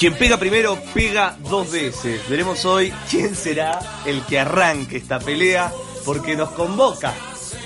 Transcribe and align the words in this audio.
Quien 0.00 0.14
pega 0.14 0.38
primero 0.38 0.78
pega 0.94 1.36
dos 1.50 1.70
veces. 1.70 2.26
Veremos 2.26 2.64
hoy 2.64 2.90
quién 3.10 3.36
será 3.36 3.78
el 4.06 4.22
que 4.22 4.38
arranque 4.38 4.96
esta 4.96 5.18
pelea 5.18 5.70
porque 6.06 6.36
nos 6.36 6.52
convoca 6.52 7.12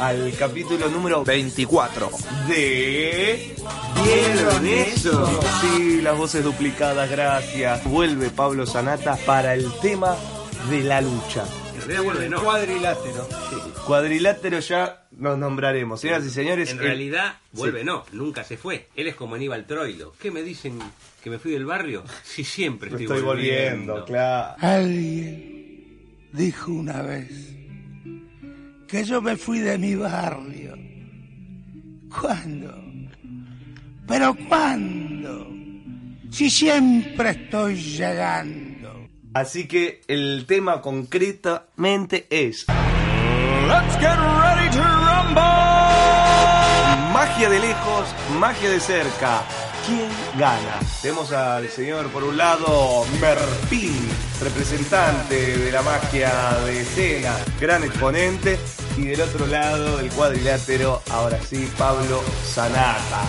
al 0.00 0.34
capítulo 0.36 0.88
número 0.88 1.22
24 1.22 2.10
de 2.48 3.54
¿Vieron 4.02 4.66
eso? 4.66 5.40
Sí, 5.60 6.00
las 6.00 6.18
voces 6.18 6.42
duplicadas, 6.42 7.08
gracias. 7.08 7.84
Vuelve 7.84 8.30
Pablo 8.30 8.66
Sanata 8.66 9.16
para 9.24 9.54
el 9.54 9.72
tema 9.80 10.16
de 10.68 10.80
la 10.80 11.02
lucha. 11.02 11.44
No. 11.86 12.42
Cuadrilátero. 12.42 13.28
Cuadrilátero 13.86 14.58
ya 14.60 15.06
nos 15.12 15.36
nombraremos. 15.38 16.00
Señoras 16.00 16.24
y 16.24 16.30
señores, 16.30 16.70
En 16.70 16.78
el- 16.78 16.84
realidad 16.84 17.34
vuelve, 17.52 17.80
Sí. 17.80 17.86
no. 17.86 18.04
Nunca 18.12 18.42
se 18.44 18.56
fue. 18.56 18.88
Él 18.96 19.06
es 19.08 19.14
como 19.14 19.34
Aníbal 19.34 19.66
Troilo. 19.66 20.14
¿Qué 20.18 20.30
me 20.30 20.42
dicen 20.42 20.78
que 21.22 21.28
me 21.30 21.38
fui 21.38 21.52
del 21.52 21.66
barrio? 21.66 22.04
Sí, 22.22 22.42
siempre 22.44 22.88
estoy, 22.88 23.04
estoy 23.04 23.20
volviendo, 23.22 24.04
claro. 24.06 24.56
Alguien 24.60 26.28
dijo 26.32 26.72
una 26.72 27.02
vez 27.02 27.30
que 28.88 29.04
yo 29.04 29.20
me 29.20 29.36
fui 29.36 29.58
de 29.58 29.76
mi 29.78 29.94
barrio. 29.94 30.78
¿Cuándo? 32.20 32.82
¿Pero 34.08 34.34
cuándo? 34.48 35.50
Si 36.30 36.48
siempre 36.50 37.30
estoy 37.30 37.76
llegando. 37.76 38.73
Así 39.34 39.66
que 39.66 40.02
el 40.06 40.44
tema 40.46 40.80
concretamente 40.80 42.28
es 42.30 42.66
Let's 42.68 43.98
get 43.98 44.16
ready 44.16 44.70
to 44.70 44.80
rumble. 44.80 45.42
magia 47.12 47.50
de 47.50 47.58
lejos, 47.58 48.14
magia 48.38 48.70
de 48.70 48.78
cerca. 48.78 49.42
¿Quién 49.86 50.08
gana? 50.38 50.78
Tenemos 51.02 51.32
al 51.32 51.68
señor, 51.68 52.08
por 52.10 52.22
un 52.22 52.36
lado, 52.36 53.04
Merpín, 53.20 54.08
representante 54.40 55.58
de 55.58 55.72
la 55.72 55.82
magia 55.82 56.30
de 56.64 56.80
escena, 56.82 57.36
gran 57.60 57.82
exponente. 57.82 58.58
Y 58.96 59.06
del 59.06 59.20
otro 59.20 59.46
lado, 59.46 59.98
el 59.98 60.10
cuadrilátero, 60.10 61.02
ahora 61.10 61.40
sí, 61.42 61.68
Pablo 61.76 62.22
Sanata, 62.44 63.24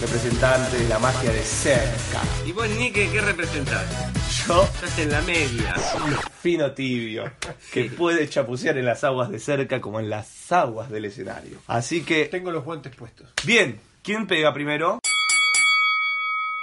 representante 0.00 0.78
de 0.78 0.88
la 0.88 0.98
magia 0.98 1.30
de 1.32 1.40
cerca. 1.42 2.20
¿Y 2.46 2.52
vos, 2.52 2.68
Nique, 2.70 3.08
qué 3.10 3.20
representás? 3.20 3.86
Yo, 4.46 4.62
Estás 4.64 4.98
en 4.98 5.10
la 5.10 5.20
media. 5.22 5.74
fino 6.42 6.72
tibio, 6.72 7.30
que 7.72 7.84
Sí. 7.84 7.88
puede 7.90 8.28
chapucear 8.28 8.76
en 8.78 8.84
las 8.84 9.02
aguas 9.04 9.30
de 9.30 9.38
cerca 9.38 9.80
como 9.80 9.98
en 10.00 10.10
las 10.10 10.52
aguas 10.52 10.90
del 10.90 11.06
escenario. 11.06 11.58
Así 11.66 12.02
que, 12.02 12.26
Tengo 12.26 12.50
los 12.50 12.64
guantes 12.64 12.94
puestos. 12.94 13.28
bien, 13.44 13.80
¿quién 14.02 14.26
pega 14.26 14.52
primero? 14.52 14.98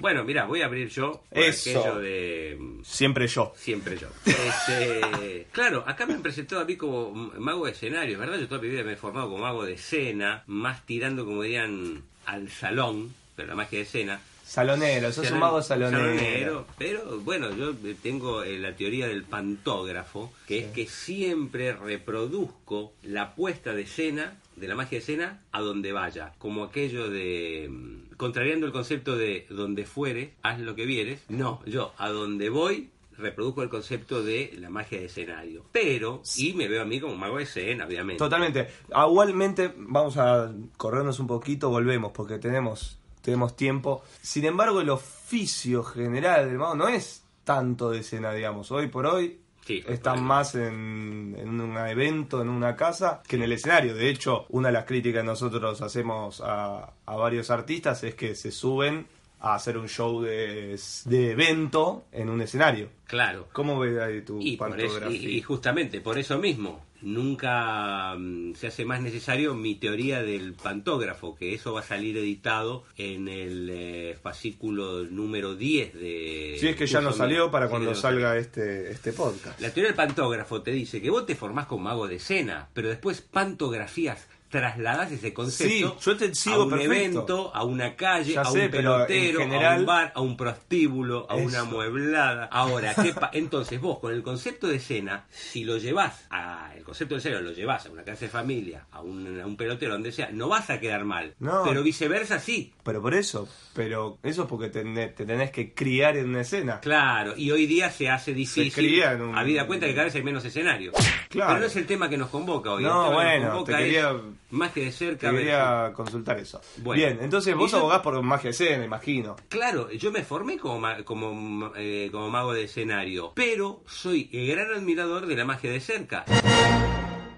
Bueno, 0.01 0.23
mira, 0.25 0.45
voy 0.45 0.61
a 0.61 0.65
abrir 0.65 0.89
yo 0.89 1.23
Eso. 1.31 1.79
aquello 1.79 1.99
de 1.99 2.57
Siempre 2.83 3.27
yo. 3.27 3.53
siempre 3.55 3.97
yo. 3.97 4.07
Este, 4.25 5.47
claro, 5.53 5.83
acá 5.87 6.05
me 6.05 6.13
han 6.13 6.21
presentado 6.21 6.61
a 6.61 6.65
mí 6.65 6.75
como 6.75 7.11
mago 7.13 7.65
de 7.65 7.71
escenario, 7.71 8.19
¿verdad? 8.19 8.37
Yo 8.37 8.47
toda 8.47 8.61
mi 8.61 8.67
vida 8.67 8.83
me 8.83 8.93
he 8.93 8.97
formado 8.97 9.29
como 9.29 9.43
mago 9.43 9.63
de 9.65 9.73
escena, 9.73 10.43
más 10.47 10.85
tirando, 10.85 11.23
como 11.25 11.43
dirían, 11.43 12.03
al 12.25 12.49
salón, 12.49 13.13
pero 13.35 13.47
la 13.47 13.55
magia 13.55 13.79
de 13.79 13.83
escena. 13.83 14.21
Salonero, 14.43 15.11
sos 15.11 15.31
un 15.31 15.39
mago 15.39 15.61
salonero. 15.61 16.67
Pero 16.77 17.19
bueno, 17.21 17.55
yo 17.55 17.73
tengo 18.01 18.43
eh, 18.43 18.59
la 18.59 18.75
teoría 18.75 19.07
del 19.07 19.23
pantógrafo, 19.23 20.31
que 20.47 20.59
es 20.59 20.65
que 20.67 20.85
siempre 20.85 21.73
reproduzco 21.73 22.93
la 23.03 23.35
puesta 23.35 23.73
de 23.73 23.83
escena, 23.83 24.37
de 24.55 24.67
la 24.67 24.75
magia 24.75 24.97
de 24.97 25.01
escena, 25.03 25.41
a 25.51 25.61
donde 25.61 25.91
vaya. 25.91 26.33
Como 26.37 26.63
aquello 26.65 27.09
de, 27.09 27.67
mm, 27.69 28.15
contrariando 28.17 28.65
el 28.65 28.73
concepto 28.73 29.15
de 29.17 29.47
donde 29.49 29.85
fuere, 29.85 30.33
haz 30.43 30.59
lo 30.59 30.75
que 30.75 30.85
vieres. 30.85 31.21
No, 31.29 31.61
yo 31.65 31.93
a 31.97 32.09
donde 32.09 32.49
voy 32.49 32.89
reproduzco 33.17 33.63
el 33.63 33.69
concepto 33.69 34.23
de 34.23 34.53
la 34.59 34.69
magia 34.69 34.99
de 34.99 35.05
escenario. 35.05 35.65
Pero, 35.71 36.21
y 36.37 36.53
me 36.53 36.67
veo 36.67 36.81
a 36.81 36.85
mí 36.85 36.99
como 36.99 37.15
mago 37.15 37.37
de 37.37 37.43
escena, 37.43 37.85
obviamente. 37.85 38.19
Totalmente. 38.19 38.67
Igualmente, 38.89 39.73
vamos 39.77 40.17
a 40.17 40.51
corrernos 40.77 41.19
un 41.19 41.27
poquito, 41.27 41.69
volvemos, 41.69 42.11
porque 42.11 42.39
tenemos, 42.39 42.97
tenemos 43.23 43.55
tiempo. 43.55 44.03
Sin 44.21 44.45
embargo, 44.45 44.81
el 44.81 44.89
oficio 44.91 45.83
general 45.83 46.47
del 46.49 46.59
mago 46.59 46.75
no 46.75 46.87
es 46.87 47.23
tanto 47.43 47.89
de 47.89 47.99
escena, 47.99 48.31
digamos. 48.33 48.71
Hoy 48.71 48.87
por 48.87 49.07
hoy 49.07 49.39
Sí, 49.65 49.81
están 49.87 50.21
más 50.21 50.55
en, 50.55 51.35
en 51.39 51.61
un 51.61 51.77
evento, 51.77 52.41
en 52.41 52.49
una 52.49 52.75
casa, 52.75 53.23
que 53.25 53.37
en 53.37 53.43
el 53.43 53.53
escenario. 53.53 53.95
De 53.95 54.09
hecho, 54.09 54.45
una 54.49 54.67
de 54.67 54.73
las 54.73 54.83
críticas 54.83 55.21
que 55.21 55.25
nosotros 55.25 55.81
hacemos 55.81 56.41
a, 56.41 56.91
a 57.05 57.15
varios 57.15 57.49
artistas 57.49 58.03
es 58.03 58.13
que 58.15 58.35
se 58.35 58.51
suben 58.51 59.07
a 59.39 59.55
hacer 59.55 59.77
un 59.77 59.87
show 59.87 60.21
de, 60.21 60.77
de 61.05 61.31
evento 61.31 62.03
en 62.11 62.29
un 62.29 62.41
escenario. 62.41 62.89
Claro. 63.07 63.47
¿Cómo 63.53 63.79
ves 63.79 63.97
ahí 64.01 64.21
tu 64.21 64.37
eso- 64.85 64.99
y- 65.11 65.37
y 65.37 65.41
justamente 65.41 66.01
por 66.01 66.17
eso 66.17 66.37
mismo, 66.39 66.83
nunca 67.03 68.15
mm, 68.17 68.55
se 68.55 68.67
hace 68.67 68.85
más 68.85 69.01
necesario 69.01 69.53
mi 69.53 69.75
teoría 69.75 70.23
del 70.23 70.53
pantógrafo, 70.53 71.35
que 71.35 71.53
eso 71.53 71.73
va 71.73 71.81
a 71.81 71.83
salir 71.83 72.17
editado 72.17 72.83
en 72.97 73.27
el 73.27 73.69
eh, 73.71 74.17
fascículo 74.21 75.03
número 75.03 75.55
10 75.55 75.93
de... 75.93 76.57
Si 76.59 76.67
es 76.67 76.75
que 76.75 76.87
ya 76.87 77.01
no 77.01 77.11
salió 77.11 77.51
para 77.51 77.67
cuando 77.69 77.93
salga 77.93 78.37
este, 78.37 78.91
este 78.91 79.13
podcast. 79.13 79.59
La 79.59 79.71
teoría 79.71 79.89
del 79.89 79.95
pantógrafo 79.95 80.61
te 80.61 80.71
dice 80.71 81.01
que 81.01 81.09
vos 81.09 81.25
te 81.25 81.35
formás 81.35 81.67
como 81.67 81.83
mago 81.83 82.07
de 82.07 82.15
escena, 82.15 82.69
pero 82.73 82.89
después 82.89 83.21
pantografías 83.21 84.27
trasladas 84.53 85.11
ese 85.11 85.33
concepto 85.33 85.97
Sí, 85.99 86.05
yo 86.05 86.15
te 86.17 86.33
sigo 86.35 86.61
a 86.61 86.63
un 86.65 86.69
perfecto. 86.69 86.93
evento, 86.93 87.51
a 87.55 87.63
una 87.65 87.95
calle, 87.95 88.33
Ya 88.33 88.41
a 88.43 88.51
un 88.51 88.69
pelotero, 88.69 89.41
a 89.41 89.75
un 89.75 89.85
bar, 89.87 90.11
a 90.15 90.21
un 90.21 90.37
prostíbulo, 90.37 91.25
a 91.27 91.35
una 91.35 91.63
mueblada. 91.63 92.45
Ahora, 92.45 92.93
¿qué 92.93 93.13
pa- 93.19 93.31
entonces 93.33 93.81
vos 93.81 93.97
con 93.99 94.13
el 94.13 94.21
concepto 94.21 94.67
de 94.67 94.75
escena, 94.75 95.25
si 95.31 95.63
lo 95.63 95.77
llevas 95.77 96.27
a 96.29 96.71
el 96.77 96.83
concepto 96.83 97.15
de 97.15 97.19
escena 97.19 97.39
lo 97.41 97.51
llevas 97.51 97.85
a 97.87 97.89
una 97.91 98.03
casa 98.03 98.21
de 98.25 98.29
familia, 98.29 98.85
a 98.91 99.01
un, 99.01 99.41
a 99.41 99.45
un 99.47 99.57
pelotero, 99.57 99.93
donde 99.93 100.11
sea, 100.11 100.29
no 100.31 100.47
vas 100.49 100.69
a 100.69 100.79
quedar 100.79 101.03
mal. 101.03 101.33
No. 101.39 101.63
Pero 101.63 101.81
viceversa 101.81 102.39
sí. 102.39 102.73
Pero 102.83 103.01
por 103.01 103.15
eso, 103.15 103.47
pero 103.73 104.19
eso 104.21 104.43
es 104.43 104.47
porque 104.47 104.69
te, 104.69 104.83
te 104.83 105.25
tenés 105.25 105.49
que 105.51 105.73
criar 105.73 106.15
en 106.15 106.29
una 106.29 106.41
escena. 106.41 106.79
Claro, 106.79 107.33
y 107.35 107.49
hoy 107.51 107.65
día 107.65 107.89
se 107.89 108.09
hace 108.09 108.33
difícil. 108.33 108.71
cría 108.71 109.13
en 109.13 109.21
un- 109.21 109.35
Habida 109.37 109.65
cuenta 109.65 109.87
que 109.87 109.93
cada 109.93 110.05
vez 110.05 110.15
hay 110.15 110.23
menos 110.23 110.45
escenarios. 110.45 110.93
Claro. 111.29 111.49
Pero 111.49 111.59
no 111.61 111.65
es 111.65 111.75
el 111.75 111.85
tema 111.87 112.09
que 112.09 112.17
nos 112.17 112.29
convoca 112.29 112.71
hoy. 112.73 112.83
No, 112.83 113.11
bueno, 113.11 113.63
te 113.63 113.73
quería- 113.75 114.11
es 114.11 114.17
magia 114.53 114.83
de 114.85 114.91
cerca. 114.91 115.31
Quería 115.31 115.91
consultar 115.95 116.37
eso. 116.39 116.61
Bueno. 116.77 117.01
Bien, 117.03 117.19
entonces 117.21 117.55
vos 117.55 117.71
yo- 117.71 117.79
abogás 117.79 117.99
por 118.01 118.21
magia 118.21 118.45
de 118.45 118.49
escena, 118.51 118.85
imagino. 118.85 119.35
Claro, 119.49 119.91
yo 119.91 120.11
me 120.11 120.23
formé 120.23 120.57
como, 120.57 120.79
ma- 120.79 121.03
como, 121.03 121.71
eh, 121.75 122.09
como 122.11 122.29
mago 122.29 122.53
de 122.53 122.63
escenario, 122.63 123.31
pero 123.35 123.83
soy 123.87 124.29
el 124.31 124.47
gran 124.47 124.71
admirador 124.73 125.25
de 125.25 125.35
la 125.35 125.45
magia 125.45 125.71
de 125.71 125.79
cerca. 125.79 126.23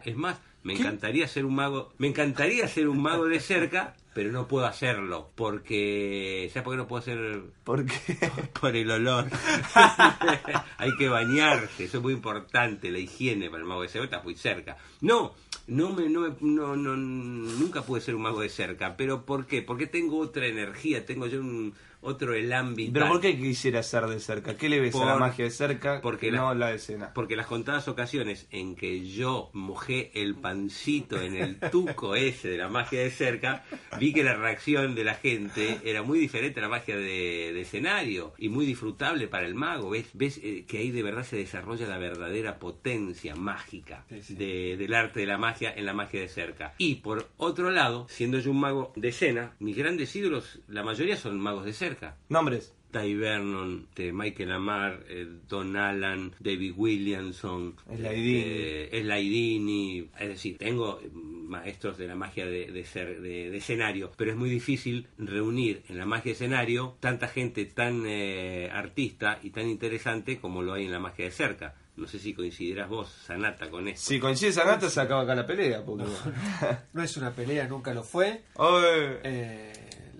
Es 0.03 0.15
más, 0.15 0.37
me 0.63 0.73
encantaría 0.73 1.27
ser 1.27 1.45
un 1.45 1.55
mago, 1.55 1.93
me 1.97 2.07
encantaría 2.07 2.67
ser 2.67 2.87
un 2.87 3.01
mago 3.01 3.25
de 3.25 3.39
cerca, 3.39 3.95
pero 4.13 4.31
no 4.31 4.47
puedo 4.47 4.65
hacerlo 4.65 5.31
porque, 5.35 6.49
¿sabes 6.53 6.63
por 6.63 6.73
qué 6.73 6.77
no 6.77 6.87
puedo 6.87 6.99
hacer? 7.01 7.41
Porque 7.63 7.93
Por 8.61 8.75
el 8.75 8.89
olor. 8.89 9.25
Hay 10.77 10.95
que 10.97 11.09
bañarse, 11.09 11.85
eso 11.85 11.97
es 11.97 12.03
muy 12.03 12.13
importante, 12.13 12.91
la 12.91 12.99
higiene 12.99 13.49
para 13.49 13.61
el 13.63 13.67
mago 13.67 13.81
de 13.81 13.89
cerca, 13.89 14.05
está 14.05 14.23
muy 14.23 14.35
cerca. 14.35 14.77
No, 15.01 15.33
no 15.67 15.91
me, 15.93 16.09
no, 16.09 16.21
me- 16.21 16.35
no, 16.41 16.75
no, 16.75 16.95
nunca 16.95 17.83
pude 17.83 18.01
ser 18.01 18.15
un 18.15 18.21
mago 18.23 18.41
de 18.41 18.49
cerca, 18.49 18.97
pero 18.97 19.25
¿por 19.25 19.47
qué? 19.47 19.61
Porque 19.61 19.87
tengo 19.87 20.19
otra 20.19 20.45
energía, 20.47 21.05
tengo 21.05 21.27
yo 21.27 21.39
un 21.41 21.73
otro 22.05 22.33
elan 22.33 22.75
vital. 22.75 22.93
¿Pero 22.93 23.07
por 23.07 23.21
qué 23.21 23.37
quisiera 23.37 23.83
ser 23.83 24.05
de 24.07 24.19
cerca? 24.19 24.55
¿Qué 24.57 24.69
le 24.69 24.79
ves 24.79 24.95
a 24.95 24.99
la 25.05 25.11
Por- 25.13 25.19
magia 25.21 25.45
de 25.45 25.51
cerca 25.51 26.01
porque 26.01 26.27
que 26.27 26.31
la- 26.31 26.37
no 26.39 26.53
la 26.53 26.73
escena? 26.73 27.11
Porque 27.13 27.35
las 27.35 27.47
contadas 27.47 27.87
ocasiones 27.87 28.47
en 28.51 28.75
que 28.75 29.07
yo 29.07 29.49
mojé 29.53 30.11
el 30.13 30.35
pancito 30.35 31.19
en 31.21 31.35
el 31.35 31.59
tuco 31.71 32.15
ese 32.15 32.49
de 32.49 32.57
la 32.57 32.69
magia 32.69 32.99
de 33.01 33.11
cerca, 33.11 33.63
vi 33.99 34.13
que 34.13 34.23
la 34.23 34.35
reacción 34.35 34.95
de 34.95 35.03
la 35.03 35.15
gente 35.15 35.79
era 35.83 36.03
muy 36.03 36.19
diferente 36.19 36.59
a 36.59 36.63
la 36.63 36.69
magia 36.69 36.95
de, 36.95 37.51
de 37.53 37.61
escenario 37.61 38.33
y 38.37 38.49
muy 38.49 38.65
disfrutable 38.65 39.27
para 39.27 39.45
el 39.47 39.55
mago. 39.55 39.89
Ves, 39.89 40.07
ves 40.13 40.39
eh, 40.43 40.65
que 40.67 40.77
ahí 40.79 40.91
de 40.91 41.03
verdad 41.03 41.23
se 41.23 41.35
desarrolla 41.37 41.87
la 41.87 41.97
verdadera 41.97 42.59
potencia 42.59 43.35
mágica 43.35 44.05
Sí, 44.09 44.21
sí. 44.21 44.35
de- 44.35 44.77
del 44.77 44.93
arte 44.93 45.19
de 45.21 45.25
la 45.25 45.37
magia 45.37 45.73
en 45.75 45.85
la 45.85 45.93
magia 45.93 46.19
de 46.21 46.27
cerca. 46.27 46.73
Y 46.77 46.95
por 46.95 47.29
otro 47.37 47.71
lado, 47.71 48.07
siendo 48.09 48.39
yo 48.39 48.51
un 48.51 48.59
mago 48.59 48.93
de 48.95 49.09
escena, 49.09 49.53
mis 49.59 49.75
grandes 49.75 50.15
ídolos, 50.15 50.59
la 50.67 50.83
mayoría 50.83 51.17
son 51.17 51.39
magos 51.39 51.65
de 51.65 51.73
cerca. 51.73 51.94
Nombres. 52.29 52.73
Ty 52.91 53.13
Vernon, 53.13 53.87
de 53.93 54.13
Michael 54.13 54.53
Amar, 54.53 55.03
eh, 55.09 55.27
Don 55.49 55.75
Allen, 55.75 56.33
David 56.39 56.73
Williamson, 56.77 57.75
Slaidini. 57.93 58.43
eh, 58.45 59.01
Slaidini. 59.01 60.09
Es 60.17 60.27
decir, 60.29 60.57
tengo 60.57 61.01
eh, 61.03 61.09
maestros 61.11 61.97
de 61.97 62.07
la 62.07 62.15
magia 62.15 62.45
de, 62.45 62.71
de 62.71 62.85
ser, 62.85 63.19
de, 63.21 63.49
de 63.51 63.57
escenario, 63.57 64.11
pero 64.15 64.31
es 64.31 64.37
muy 64.37 64.49
difícil 64.49 65.07
reunir 65.17 65.83
en 65.89 65.97
la 65.97 66.05
magia 66.05 66.29
de 66.29 66.31
escenario 66.31 66.95
tanta 67.01 67.27
gente 67.27 67.65
tan 67.65 68.03
eh, 68.05 68.69
artista 68.71 69.39
y 69.43 69.49
tan 69.49 69.67
interesante 69.67 70.39
como 70.39 70.61
lo 70.61 70.73
hay 70.73 70.85
en 70.85 70.91
la 70.93 70.99
magia 70.99 71.25
de 71.25 71.31
cerca. 71.31 71.75
No 71.97 72.07
sé 72.07 72.19
si 72.19 72.33
coincidirás 72.33 72.89
vos, 72.89 73.09
Sanata, 73.09 73.69
con 73.69 73.87
esto. 73.87 74.01
Si 74.07 74.19
coincide 74.19 74.51
Sanata, 74.51 74.89
se 74.89 74.99
acaba 74.99 75.21
acá 75.21 75.33
la 75.35 75.45
pelea. 75.45 75.83
Porque... 75.83 76.03
No 76.93 77.01
es 77.03 77.15
una 77.17 77.31
pelea, 77.31 77.67
nunca 77.67 77.93
lo 77.93 78.03
fue. 78.03 78.41
Oye. 78.55 79.19
Eh, 79.23 79.73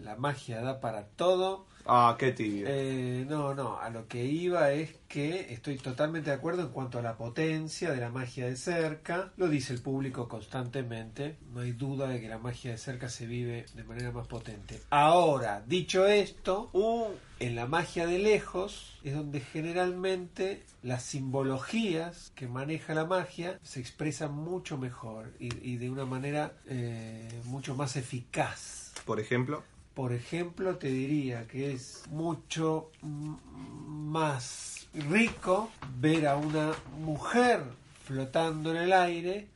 la 0.05 0.15
magia 0.15 0.61
da 0.61 0.79
para 0.79 1.07
todo. 1.07 1.65
Ah, 1.87 2.15
qué 2.17 2.31
tibio. 2.31 2.65
Eh, 2.67 3.25
no, 3.29 3.53
no, 3.53 3.79
a 3.79 3.89
lo 3.91 4.07
que 4.07 4.25
iba 4.25 4.71
es 4.71 4.95
que 5.07 5.53
estoy 5.53 5.77
totalmente 5.77 6.31
de 6.31 6.35
acuerdo 6.35 6.63
en 6.63 6.69
cuanto 6.69 6.97
a 6.97 7.03
la 7.03 7.15
potencia 7.15 7.91
de 7.91 7.97
la 8.01 8.09
magia 8.09 8.45
de 8.47 8.55
cerca. 8.55 9.31
Lo 9.37 9.47
dice 9.49 9.73
el 9.73 9.81
público 9.81 10.27
constantemente. 10.27 11.37
No 11.53 11.59
hay 11.59 11.73
duda 11.73 12.07
de 12.07 12.19
que 12.19 12.27
la 12.27 12.39
magia 12.39 12.71
de 12.71 12.79
cerca 12.79 13.07
se 13.07 13.27
vive 13.27 13.65
de 13.75 13.83
manera 13.83 14.11
más 14.11 14.25
potente. 14.27 14.81
Ahora, 14.89 15.63
dicho 15.67 16.07
esto, 16.07 16.69
Uh, 16.73 17.11
en 17.39 17.55
la 17.55 17.67
magia 17.67 18.07
de 18.07 18.17
lejos 18.17 18.97
es 19.03 19.13
donde 19.13 19.39
generalmente 19.39 20.63
las 20.81 21.03
simbologías 21.03 22.31
que 22.35 22.47
maneja 22.47 22.93
la 22.95 23.05
magia 23.05 23.59
se 23.61 23.79
expresan 23.79 24.33
mucho 24.33 24.77
mejor 24.77 25.33
y, 25.39 25.49
y 25.61 25.77
de 25.77 25.89
una 25.89 26.05
manera 26.05 26.53
eh, 26.65 27.29
mucho 27.45 27.75
más 27.75 27.95
eficaz. 27.95 28.93
por 29.05 29.19
ejemplo. 29.19 29.63
Por 29.95 30.11
ejemplo, 30.13 30.75
te 30.75 30.87
diría 30.89 31.47
que 31.47 31.71
es 31.73 32.03
mucho 32.11 32.91
más 33.01 34.87
rico 34.93 35.71
ver 35.99 36.27
a 36.27 36.35
una 36.35 36.73
mujer 36.99 37.63
flotando 38.03 38.71
en 38.71 38.77
el 38.77 38.93
aire 38.93 39.47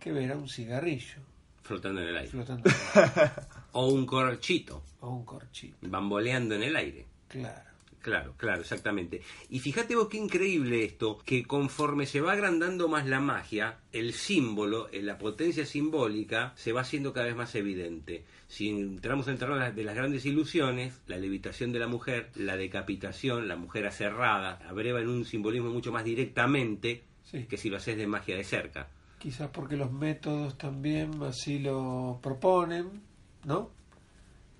que 0.00 0.12
ver 0.12 0.32
a 0.32 0.36
un 0.36 0.48
cigarrillo 0.48 1.16
Flotando 1.62 2.00
en 2.02 2.08
el 2.08 2.16
aire. 2.16 2.30
flotando 2.30 2.68
en 2.68 2.74
el 2.74 3.02
aire, 3.04 3.32
O 3.72 3.86
un 3.88 4.06
corchito, 4.06 4.82
o 5.00 5.10
un 5.10 5.24
corchito. 5.24 5.76
bamboleando 5.82 6.54
en 6.54 6.62
el 6.64 6.74
aire. 6.76 7.06
Claro. 7.28 7.67
Claro, 8.08 8.32
claro, 8.38 8.62
exactamente. 8.62 9.20
Y 9.50 9.58
fíjate 9.60 9.94
vos 9.94 10.08
qué 10.08 10.16
increíble 10.16 10.82
esto, 10.82 11.18
que 11.26 11.42
conforme 11.44 12.06
se 12.06 12.22
va 12.22 12.32
agrandando 12.32 12.88
más 12.88 13.06
la 13.06 13.20
magia, 13.20 13.80
el 13.92 14.14
símbolo, 14.14 14.88
eh, 14.92 15.02
la 15.02 15.18
potencia 15.18 15.66
simbólica, 15.66 16.54
se 16.56 16.72
va 16.72 16.80
haciendo 16.80 17.12
cada 17.12 17.26
vez 17.26 17.36
más 17.36 17.54
evidente. 17.54 18.24
Si 18.46 18.70
entramos 18.70 19.26
en 19.26 19.34
el 19.34 19.38
terreno 19.38 19.58
de 19.58 19.64
las- 19.66 19.76
de 19.76 19.84
las 19.84 19.94
grandes 19.94 20.24
ilusiones, 20.24 21.02
la 21.06 21.18
levitación 21.18 21.70
de 21.70 21.80
la 21.80 21.86
mujer, 21.86 22.30
la 22.34 22.56
decapitación, 22.56 23.46
la 23.46 23.56
mujer 23.56 23.86
aserrada, 23.86 24.58
abreva 24.66 25.02
en 25.02 25.08
un 25.10 25.26
simbolismo 25.26 25.68
mucho 25.68 25.92
más 25.92 26.02
directamente 26.04 27.02
Sí. 27.24 27.44
que 27.44 27.58
si 27.58 27.68
lo 27.68 27.76
haces 27.76 27.98
de 27.98 28.06
magia 28.06 28.36
de 28.38 28.44
cerca. 28.44 28.88
Quizás 29.18 29.50
porque 29.50 29.76
los 29.76 29.92
métodos 29.92 30.56
también 30.56 31.22
así 31.24 31.58
lo 31.58 32.20
proponen, 32.22 33.02
¿no? 33.44 33.68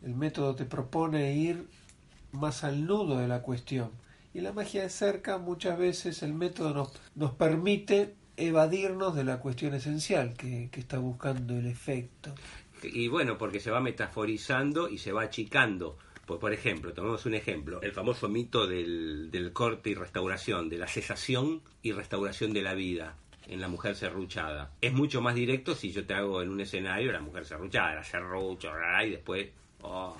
El 0.04 0.14
método 0.16 0.54
te 0.54 0.66
propone 0.66 1.34
ir 1.34 1.64
más 2.32 2.64
al 2.64 2.86
nudo 2.86 3.18
de 3.18 3.28
la 3.28 3.42
cuestión. 3.42 3.90
Y 4.34 4.40
la 4.40 4.52
magia 4.52 4.82
de 4.82 4.90
cerca 4.90 5.38
muchas 5.38 5.78
veces 5.78 6.22
el 6.22 6.34
método 6.34 6.74
nos, 6.74 6.92
nos 7.14 7.32
permite 7.32 8.14
evadirnos 8.36 9.14
de 9.16 9.24
la 9.24 9.40
cuestión 9.40 9.74
esencial 9.74 10.34
que, 10.34 10.68
que 10.70 10.80
está 10.80 10.98
buscando 10.98 11.54
el 11.54 11.66
efecto. 11.66 12.34
Y 12.82 13.08
bueno, 13.08 13.36
porque 13.38 13.58
se 13.58 13.70
va 13.70 13.80
metaforizando 13.80 14.88
y 14.88 14.98
se 14.98 15.12
va 15.12 15.22
achicando. 15.22 15.98
Por, 16.26 16.38
por 16.38 16.52
ejemplo, 16.52 16.92
tomemos 16.92 17.26
un 17.26 17.34
ejemplo, 17.34 17.80
el 17.82 17.92
famoso 17.92 18.28
mito 18.28 18.66
del, 18.66 19.30
del 19.30 19.52
corte 19.52 19.90
y 19.90 19.94
restauración, 19.94 20.68
de 20.68 20.78
la 20.78 20.86
cesación 20.86 21.62
y 21.82 21.92
restauración 21.92 22.52
de 22.52 22.62
la 22.62 22.74
vida 22.74 23.16
en 23.48 23.60
la 23.60 23.68
mujer 23.68 23.96
serruchada. 23.96 24.70
Es 24.80 24.92
mucho 24.92 25.20
más 25.20 25.34
directo 25.34 25.74
si 25.74 25.90
yo 25.90 26.06
te 26.06 26.14
hago 26.14 26.42
en 26.42 26.50
un 26.50 26.60
escenario 26.60 27.10
la 27.10 27.20
mujer 27.20 27.44
serruchada, 27.44 27.94
la 27.94 28.04
serrucho, 28.04 28.70
y 29.04 29.10
después... 29.10 29.48
oh, 29.82 30.16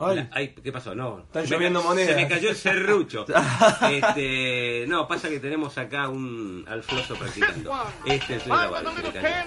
Ay. 0.00 0.16
la- 0.16 0.28
ay, 0.32 0.48
¿qué 0.62 0.70
pasó? 0.72 0.94
No. 0.94 1.20
Están 1.20 1.44
Se 1.44 1.50
me 1.50 1.56
lloviendo 1.56 1.80
ca- 1.82 1.88
monedas. 1.88 2.10
Se 2.10 2.16
me 2.22 2.28
cayó 2.28 2.50
el 2.50 2.56
serrucho. 2.56 3.24
Este, 3.90 4.84
no, 4.88 5.06
pasa 5.08 5.28
que 5.28 5.40
tenemos 5.40 5.76
acá 5.78 6.08
un 6.08 6.64
alfloso 6.68 7.14
practicando. 7.16 7.72
Este 8.04 8.36
es 8.36 8.46
el 8.46 8.52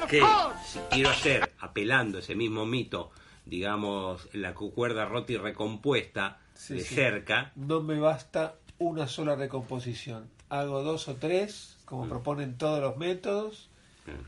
que 0.09 0.21
si 0.65 0.79
quiero 0.89 1.09
hacer, 1.09 1.51
apelando 1.59 2.19
ese 2.19 2.35
mismo 2.35 2.65
mito, 2.65 3.11
digamos, 3.45 4.27
la 4.33 4.53
cu- 4.53 4.73
cuerda 4.73 5.05
rota 5.05 5.31
y 5.33 5.37
recompuesta 5.37 6.39
Sí, 6.53 6.75
de 6.75 6.81
sí. 6.81 6.95
cerca, 6.95 7.51
No 7.55 7.81
me 7.81 7.99
basta 7.99 8.55
una 8.77 9.07
sola 9.07 9.35
recomposición. 9.35 10.29
Hago 10.49 10.83
dos 10.83 11.07
o 11.07 11.15
tres, 11.15 11.77
como 11.85 12.07
proponen 12.07 12.57
todos 12.57 12.81
los 12.81 12.97
métodos, 12.97 13.69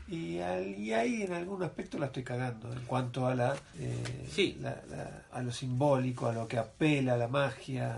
y, 0.08 0.38
al- 0.38 0.78
y 0.78 0.92
ahí 0.92 1.22
en 1.22 1.32
algún 1.32 1.62
aspecto 1.62 1.98
la 1.98 2.06
estoy 2.06 2.22
cagando 2.22 2.72
en 2.72 2.80
cuanto 2.86 3.26
a 3.26 3.34
la, 3.34 3.54
eh, 3.78 4.26
Sí. 4.30 4.56
la- 4.60 4.82
la- 4.88 5.22
a 5.32 5.42
lo 5.42 5.52
simbólico, 5.52 6.26
a 6.28 6.32
lo 6.32 6.46
que 6.48 6.58
apela 6.58 7.14
a 7.14 7.16
la 7.16 7.28
magia. 7.28 7.96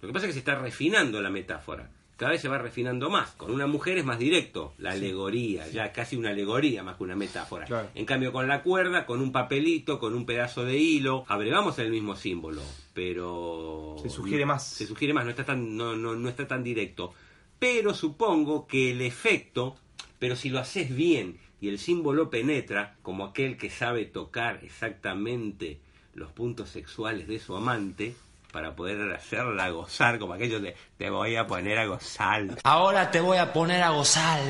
Lo 0.00 0.08
que 0.08 0.12
pasa 0.12 0.26
es 0.26 0.30
que 0.30 0.34
se 0.34 0.38
está 0.40 0.56
refinando 0.56 1.20
la 1.22 1.30
metáfora. 1.30 1.88
Cada 2.16 2.32
vez 2.32 2.40
se 2.42 2.48
va 2.48 2.58
refinando 2.58 3.08
más. 3.10 3.30
Con 3.32 3.50
una 3.50 3.66
mujer 3.66 3.98
es 3.98 4.04
más 4.04 4.18
directo, 4.18 4.74
la 4.78 4.92
alegoría, 4.92 5.66
ya 5.68 5.92
casi 5.92 6.14
una 6.16 6.30
alegoría 6.30 6.82
más 6.84 6.96
que 6.96 7.02
una 7.04 7.16
metáfora. 7.16 7.64
Claro. 7.66 7.88
En 7.94 8.04
cambio, 8.04 8.32
con 8.32 8.46
la 8.46 8.62
cuerda, 8.62 9.06
con 9.06 9.20
un 9.20 9.32
papelito, 9.32 9.98
con 9.98 10.14
un 10.14 10.24
pedazo 10.24 10.64
de 10.64 10.76
hilo, 10.76 11.24
abrevamos 11.28 11.78
el 11.80 11.90
mismo 11.90 12.14
símbolo, 12.14 12.62
pero... 12.92 13.96
Se 14.02 14.08
sugiere 14.10 14.46
más. 14.46 14.64
Se 14.66 14.86
sugiere 14.86 15.14
más, 15.14 15.24
no 15.24 15.30
está 15.30 15.44
tan, 15.44 15.76
no, 15.76 15.96
no, 15.96 16.14
no 16.14 16.28
está 16.28 16.46
tan 16.46 16.62
directo. 16.62 17.12
Pero 17.58 17.94
supongo 17.94 18.66
que 18.66 18.90
el 18.92 19.00
efecto, 19.02 19.76
pero 20.22 20.36
si 20.36 20.50
lo 20.50 20.60
haces 20.60 20.94
bien 20.94 21.40
y 21.60 21.68
el 21.68 21.80
símbolo 21.80 22.30
penetra, 22.30 22.94
como 23.02 23.24
aquel 23.24 23.56
que 23.56 23.70
sabe 23.70 24.04
tocar 24.04 24.60
exactamente 24.62 25.80
los 26.14 26.30
puntos 26.30 26.68
sexuales 26.68 27.26
de 27.26 27.40
su 27.40 27.56
amante, 27.56 28.14
para 28.52 28.76
poder 28.76 29.10
hacerla 29.10 29.68
gozar, 29.70 30.20
como 30.20 30.34
aquello 30.34 30.60
de 30.60 30.76
te 30.96 31.10
voy 31.10 31.34
a 31.34 31.48
poner 31.48 31.76
a 31.76 31.86
gozar. 31.86 32.46
Ahora 32.62 33.10
te 33.10 33.20
voy 33.20 33.38
a 33.38 33.52
poner 33.52 33.82
a 33.82 33.90
gozar. 33.90 34.40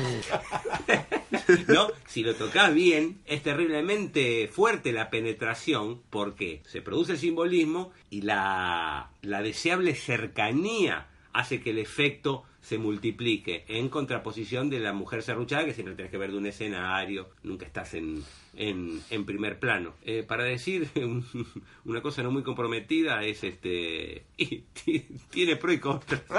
¿No? 1.67 1.87
Si 2.05 2.21
lo 2.21 2.35
tocas 2.35 2.71
bien, 2.71 3.23
es 3.25 3.41
terriblemente 3.41 4.47
fuerte 4.49 4.91
la 4.91 5.09
penetración 5.09 6.03
porque 6.11 6.61
se 6.67 6.83
produce 6.83 7.13
el 7.13 7.17
simbolismo 7.17 7.93
y 8.11 8.21
la, 8.21 9.09
la 9.23 9.41
deseable 9.41 9.95
cercanía 9.95 11.07
hace 11.33 11.61
que 11.61 11.71
el 11.71 11.79
efecto 11.79 12.43
se 12.63 12.77
multiplique 12.79 13.65
en 13.67 13.89
contraposición 13.89 14.69
de 14.69 14.79
la 14.79 14.93
mujer 14.93 15.21
serruchada 15.21 15.65
que 15.65 15.73
siempre 15.73 15.93
tenés 15.95 16.09
que 16.11 16.17
ver 16.17 16.31
de 16.31 16.37
un 16.37 16.45
escenario, 16.45 17.29
nunca 17.43 17.65
estás 17.65 17.93
en, 17.93 18.23
en, 18.55 19.01
en 19.09 19.25
primer 19.25 19.59
plano. 19.59 19.93
Eh, 20.05 20.23
para 20.25 20.45
decir 20.45 20.89
un- 20.95 21.25
una 21.85 22.01
cosa 22.01 22.23
no 22.23 22.31
muy 22.31 22.41
comprometida 22.41 23.21
es 23.25 23.43
este... 23.43 24.23
y 24.37 24.63
tiene 25.29 25.57
pro 25.57 25.73
y 25.73 25.79
contra. 25.79 26.21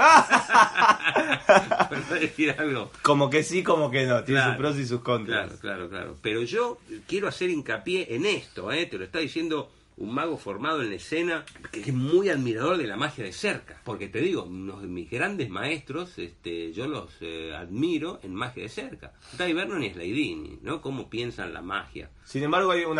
para 1.05 2.01
decir 2.19 2.55
algo 2.57 2.91
Como 3.01 3.29
que 3.29 3.43
sí, 3.43 3.63
como 3.63 3.91
que 3.91 4.05
no. 4.05 4.23
Tiene 4.23 4.41
Claro, 4.41 4.51
sus 4.53 4.57
pros 4.59 4.77
y 4.79 4.85
sus 4.87 5.01
contras. 5.01 5.47
Claro, 5.59 5.59
claro, 5.61 5.89
claro. 5.89 6.17
Pero 6.21 6.41
yo 6.41 6.79
quiero 7.07 7.27
hacer 7.27 7.49
hincapié 7.49 8.15
en 8.15 8.25
esto, 8.25 8.71
¿eh? 8.71 8.85
Te 8.87 8.97
lo 8.97 9.03
está 9.05 9.19
diciendo 9.19 9.71
un 9.97 10.13
mago 10.13 10.37
formado 10.37 10.81
en 10.81 10.89
la 10.89 10.95
escena 10.95 11.45
que 11.71 11.79
es 11.81 11.93
muy 11.93 12.29
admirador 12.29 12.77
de 12.77 12.87
la 12.87 12.97
magia 12.97 13.23
de 13.23 13.31
cerca. 13.31 13.79
Porque 13.83 14.07
te 14.07 14.19
digo, 14.19 14.43
uno 14.43 14.79
de 14.79 14.87
mis 14.87 15.09
grandes 15.09 15.49
maestros, 15.49 16.17
este, 16.17 16.73
yo 16.73 16.87
los 16.87 17.11
eh, 17.21 17.55
admiro 17.55 18.19
en 18.23 18.35
magia 18.35 18.63
de 18.63 18.69
cerca. 18.69 19.13
Dai 19.37 19.53
Vernon 19.53 19.83
y 19.83 19.91
Slaidini, 19.91 20.59
¿no? 20.61 20.81
Cómo 20.81 21.09
piensan 21.09 21.53
la 21.53 21.61
magia. 21.61 22.09
Sin 22.25 22.43
embargo, 22.43 22.71
hay 22.71 22.83
un 22.83 22.99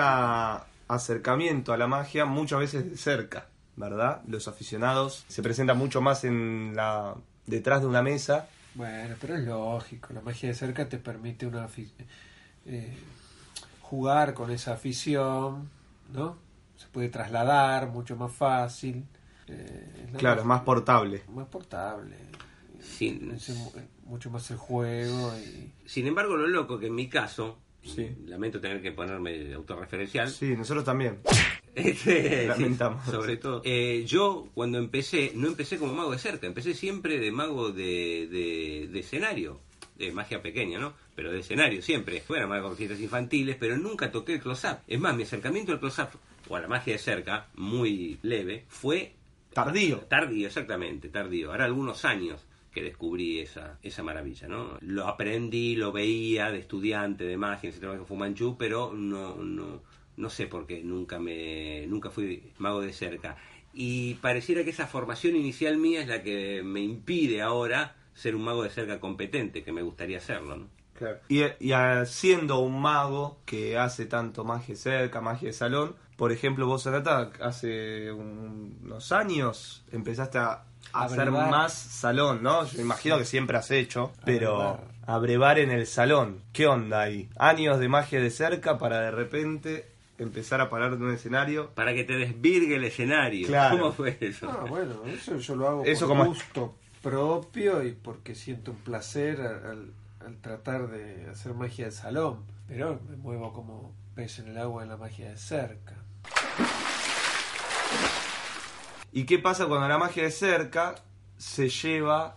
acercamiento 0.88 1.74
a 1.74 1.78
la 1.78 1.88
magia 1.88 2.25
muchas 2.25 2.60
veces 2.60 2.90
de 2.90 2.98
cerca, 2.98 3.48
¿verdad? 3.75 4.22
Los 4.28 4.48
aficionados 4.48 5.25
se 5.28 5.42
presentan 5.42 5.78
mucho 5.78 6.02
más 6.02 6.24
en 6.24 6.74
la 6.75 7.16
detrás 7.46 7.82
de 7.82 7.88
una 7.88 8.02
mesa. 8.02 8.48
Bueno, 8.74 9.16
pero 9.20 9.36
es 9.36 9.44
lógico, 9.46 10.14
la 10.14 10.22
magia 10.22 10.50
de 10.50 10.56
cerca 10.56 10.88
te 10.90 10.98
permite 10.98 11.48
una 11.48 11.68
eh, 12.66 12.94
jugar 13.82 14.34
con 14.34 14.52
esa 14.52 14.74
afición, 14.74 15.70
¿no? 16.14 16.45
Se 16.77 16.88
puede 16.88 17.10
trasladar 17.10 17.89
mucho 17.89 18.15
más 18.15 18.32
fácil. 18.34 19.05
eh, 19.48 20.03
es 20.05 20.12
la 20.13 20.20
Claro, 20.20 20.41
es 20.41 20.46
más 20.48 20.62
portable. 20.62 21.22
más 21.34 21.48
portable. 21.48 22.15
Sin, 22.82 23.32
Es 23.32 23.50
mu- 23.50 23.72
mucho 24.05 24.29
más 24.29 24.50
el 24.51 24.58
juego 24.58 25.34
y 25.38 25.72
Sin 25.88 26.08
embargo, 26.08 26.36
lo 26.36 26.48
loco 26.48 26.77
que 26.79 26.88
en 26.88 26.96
mi 26.96 27.08
caso, 27.10 27.60
Sí. 27.84 28.10
Lamento 28.25 28.60
tener 28.60 28.82
que 28.82 28.91
ponerme 28.91 29.53
autorreferencial. 29.53 30.27
Sí, 30.32 30.55
nosotros 30.58 30.84
también. 30.86 31.20
Este, 31.75 32.41
sí, 32.44 32.48
Lamentamos. 32.48 33.05
sobre 33.05 33.36
todo. 33.38 33.62
Eh, 33.65 34.05
yo 34.08 34.48
cuando 34.55 34.77
empecé, 34.79 35.34
no 35.36 35.48
empecé 35.48 35.77
como 35.77 35.94
mago 35.94 36.12
de 36.13 36.17
cerca, 36.20 36.48
empecé 36.48 36.74
siempre 36.74 37.20
de 37.20 37.32
mago 37.34 37.72
de, 37.72 38.27
de, 38.32 38.88
de 38.91 39.00
escenario. 39.00 39.60
De 39.98 40.12
magia 40.12 40.41
pequeña, 40.41 40.79
¿no? 40.79 40.94
Pero 41.15 41.32
de 41.32 41.39
escenario 41.41 41.82
siempre. 41.82 42.22
Fuera 42.22 42.48
mago 42.48 42.70
con 42.70 42.77
fiestas 42.77 43.00
infantiles, 43.01 43.58
pero 43.60 43.77
nunca 43.77 44.10
toqué 44.12 44.34
el 44.36 44.39
close-up. 44.41 44.77
Es 44.88 45.00
más, 45.00 45.15
mi 45.15 45.24
acercamiento 45.24 45.72
al 45.74 45.79
close-up 45.82 46.10
o 46.48 46.56
a 46.56 46.62
la 46.62 46.68
magia 46.68 46.94
de 46.94 47.00
cerca, 47.00 47.48
muy 47.56 48.20
leve, 48.22 48.66
fue 48.68 49.16
Tardío. 49.56 50.00
Tardío, 50.10 50.48
exactamente, 50.48 51.08
tardío. 51.08 51.52
Ahora 51.52 51.64
algunos 51.64 52.04
años 52.04 52.46
que 52.74 52.84
descubrí 52.84 53.40
esa, 53.40 53.80
esa 53.82 54.04
maravilla, 54.04 54.50
¿no? 54.50 54.78
Lo 54.82 55.08
aprendí, 55.08 55.78
lo 55.78 55.94
veía 55.94 56.52
de 56.52 56.60
estudiante 56.60 57.24
de 57.24 57.38
magia 57.38 57.70
en 57.70 57.74
el 57.74 57.80
Centro 57.80 57.94
de 57.94 58.04
Fumanchu, 58.04 58.58
pero 58.58 58.92
no, 58.94 59.38
no, 59.38 59.82
no 60.18 60.30
sé 60.30 60.48
por 60.48 60.68
qué, 60.68 60.84
nunca, 60.84 61.20
me, 61.20 61.88
nunca 61.88 62.10
fui 62.10 62.52
mago 62.58 62.82
de 62.82 62.92
cerca. 62.92 63.38
Y 63.74 64.16
pareciera 64.16 64.66
que 64.66 64.72
esa 64.72 64.88
formación 64.88 65.38
inicial 65.38 65.78
mía 65.78 66.02
es 66.02 66.10
la 66.10 66.22
que 66.22 66.62
me 66.62 66.82
impide 66.82 67.42
ahora 67.42 67.96
ser 68.14 68.36
un 68.36 68.44
mago 68.44 68.64
de 68.64 68.72
cerca 68.72 69.00
competente, 69.00 69.64
que 69.64 69.72
me 69.72 69.84
gustaría 69.84 70.20
serlo, 70.20 70.58
¿no? 70.58 70.68
Claro. 70.96 71.20
Y, 71.30 71.44
y 71.44 71.74
siendo 72.06 72.60
un 72.60 72.82
mago 72.82 73.40
que 73.46 73.78
hace 73.78 74.06
tanto 74.06 74.44
magia 74.44 74.75
cerca, 74.75 75.22
magia 75.22 75.48
de 75.48 75.54
salón, 75.54 75.96
por 76.15 76.31
ejemplo, 76.31 76.65
vos, 76.67 76.86
Anata, 76.88 77.31
hace 77.41 78.12
un- 78.12 78.79
unos 78.84 79.12
años 79.12 79.84
empezaste 79.91 80.38
a, 80.38 80.63
hacer 80.93 81.29
más 81.31 81.74
salón, 81.74 82.41
¿no? 82.43 82.65
Yo 82.65 82.81
imagino 82.81 83.17
que 83.17 83.25
siempre 83.25 83.57
has 83.57 83.69
hecho, 83.72 84.13
pero 84.24 84.55
brevar. 84.57 84.84
a 85.07 85.17
brevar 85.17 85.60
en 85.60 85.72
el 85.72 85.88
salón. 85.88 86.41
¿Qué 86.53 86.67
onda 86.67 87.01
ahí? 87.01 87.27
Años 87.38 87.79
de 87.79 87.89
magia 87.89 88.22
de 88.22 88.29
cerca 88.29 88.77
para 88.77 89.01
de 89.01 89.12
repente 89.12 89.91
empezar 90.17 90.62
a 90.62 90.69
parar 90.69 90.93
en 90.93 91.03
un 91.03 91.13
escenario. 91.13 91.72
Para 91.72 91.93
que 91.93 92.05
te 92.05 92.13
desvirgue 92.15 92.75
el 92.77 92.86
escenario. 92.86 93.48
Claro. 93.48 93.77
¿Cómo 93.77 93.91
fue 93.91 94.17
eso? 94.22 94.50
Ah, 94.50 94.65
bueno, 94.69 95.01
eso 95.05 95.38
yo 95.38 95.55
lo 95.57 95.67
hago 95.67 95.84
Eso 95.86 96.07
por 96.07 96.17
como- 96.17 96.29
gusto 96.29 96.75
propio 97.01 97.84
y 97.84 97.91
porque 97.91 98.34
siento 98.36 98.72
un 98.72 98.77
placer 98.77 99.41
al, 99.41 99.65
al- 99.65 99.93
al 100.25 100.38
tratar 100.38 100.88
de 100.88 101.27
hacer 101.29 101.53
magia 101.53 101.86
de 101.86 101.91
salón. 101.91 102.39
Pero 102.67 103.00
me 103.10 103.15
muevo 103.17 103.51
como 103.53 103.91
pez 104.15 104.39
en 104.39 104.48
el 104.48 104.57
agua 104.57 104.84
en 104.84 104.89
la 104.89 104.98
magia 104.98 105.29
de 105.29 105.38
cerca. 105.38 105.93
¿Y 109.12 109.25
qué 109.25 109.39
pasa 109.39 109.65
cuando 109.65 109.88
la 109.88 109.98
magia 109.98 110.24
de 110.24 110.32
cerca 110.32 110.96
se 111.38 111.70
lleva 111.70 112.36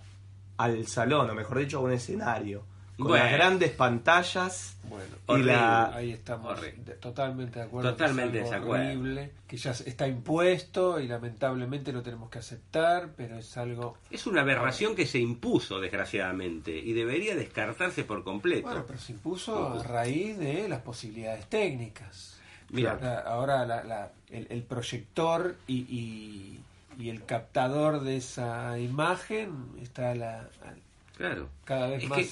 al 0.59 0.87
salón, 0.87 1.29
o 1.31 1.35
mejor 1.35 1.59
dicho, 1.59 1.79
a 1.79 1.81
un 1.83 1.93
escenario? 1.93 2.65
Con 2.97 3.09
Bueno. 3.09 3.25
las 3.25 3.33
grandes 3.33 3.71
pantallas 3.73 4.77
Bueno, 4.89 5.05
y 5.29 5.31
Horrible. 5.33 5.53
la... 5.53 5.95
ahí 5.95 6.11
estamos 6.13 6.51
Horrible. 6.59 6.95
totalmente 6.95 7.59
de 7.61 7.65
acuerdo. 7.67 7.91
que 7.91 7.97
Totalmente 7.97 8.39
es 8.41 8.45
algo 8.53 8.73
desacuerdo. 8.75 8.87
horrible, 9.01 9.33
que 9.47 9.57
ya 9.57 9.71
está 9.71 10.09
impuesto 10.09 10.99
y 10.99 11.07
lamentablemente 11.07 11.93
lo 11.93 12.03
tenemos 12.03 12.29
que 12.31 12.39
aceptar, 12.41 13.11
pero 13.17 13.39
es 13.39 13.57
algo... 13.57 13.99
Es 14.11 14.27
una 14.27 14.41
aberración 14.41 14.97
que 14.97 15.07
se 15.07 15.19
impuso, 15.19 15.79
desgraciadamente, 15.81 16.77
y 16.77 16.93
debería 16.93 17.37
descartarse 17.37 18.03
por 18.05 18.25
completo. 18.25 18.67
Bueno, 18.69 18.85
pero 18.87 18.99
se 18.99 19.13
impuso 19.13 19.79
a 19.79 19.83
raíz 19.85 20.37
de 20.39 20.69
las 20.69 20.81
posibilidades 20.83 21.47
técnicas. 21.49 22.38
Mira, 22.71 22.99
La- 23.01 23.21
ahora 23.21 23.65
la- 23.67 23.83
la- 23.85 24.13
el, 24.31 24.47
el 24.51 24.63
proyector 24.63 25.57
y, 25.67 25.77
y- 25.79 26.61
y 26.99 27.09
el 27.11 27.25
captador 27.25 28.01
de 28.03 28.17
esa 28.17 28.79
imagen 28.79 29.51
está 29.83 30.11
a 30.11 30.15
la, 30.15 30.41
a- 30.41 31.17
claro. 31.17 31.49
cada 31.65 31.89
vez 31.89 32.03
Es 32.03 32.09
más... 32.09 32.19
que- 32.19 32.29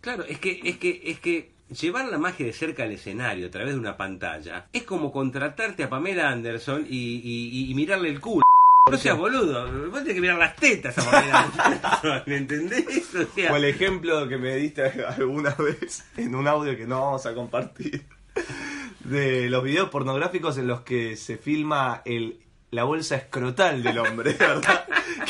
Claro, 0.00 0.24
es 0.24 0.38
que, 0.38 0.60
es 0.64 0.78
que, 0.78 1.00
es 1.04 1.18
que 1.20 1.50
llevar 1.80 2.06
la 2.08 2.18
magia 2.18 2.46
de 2.46 2.52
cerca 2.52 2.84
al 2.84 2.92
escenario 2.92 3.48
a 3.48 3.50
través 3.50 3.74
de 3.74 3.80
una 3.80 3.96
pantalla 3.96 4.66
es 4.72 4.84
como 4.84 5.10
contratarte 5.10 5.82
a 5.84 5.90
Pamela 5.90 6.28
Anderson 6.30 6.86
y, 6.88 7.20
y- 7.22 7.70
y 7.70 7.74
mirarle 7.74 8.10
el 8.10 8.20
culo. 8.20 8.42
No 8.88 8.96
seas 8.98 9.18
boludo, 9.18 9.66
vos 9.90 9.98
tenés 10.00 10.14
que 10.14 10.20
mirar 10.20 10.38
las 10.38 10.54
tetas 10.54 10.96
a 10.98 11.10
Pamela 11.10 11.40
Anderson, 11.58 12.22
¿me 12.26 12.36
entendés? 12.36 13.14
O 13.16 13.24
sea, 13.34 13.52
O 13.52 13.56
el 13.56 13.64
ejemplo 13.64 14.28
que 14.28 14.36
me 14.38 14.54
diste 14.56 14.84
alguna 15.04 15.50
vez 15.54 16.04
en 16.16 16.36
un 16.36 16.46
audio 16.46 16.76
que 16.76 16.86
no 16.86 17.00
vamos 17.00 17.26
a 17.26 17.34
compartir 17.34 18.04
de 19.08 19.48
los 19.50 19.62
videos 19.64 19.88
pornográficos 19.90 20.58
en 20.58 20.66
los 20.66 20.80
que 20.82 21.16
se 21.16 21.36
filma 21.38 22.02
el 22.04 22.38
la 22.72 22.82
bolsa 22.82 23.14
escrotal 23.16 23.82
del 23.82 23.96
hombre, 23.98 24.32
¿verdad? 24.38 24.84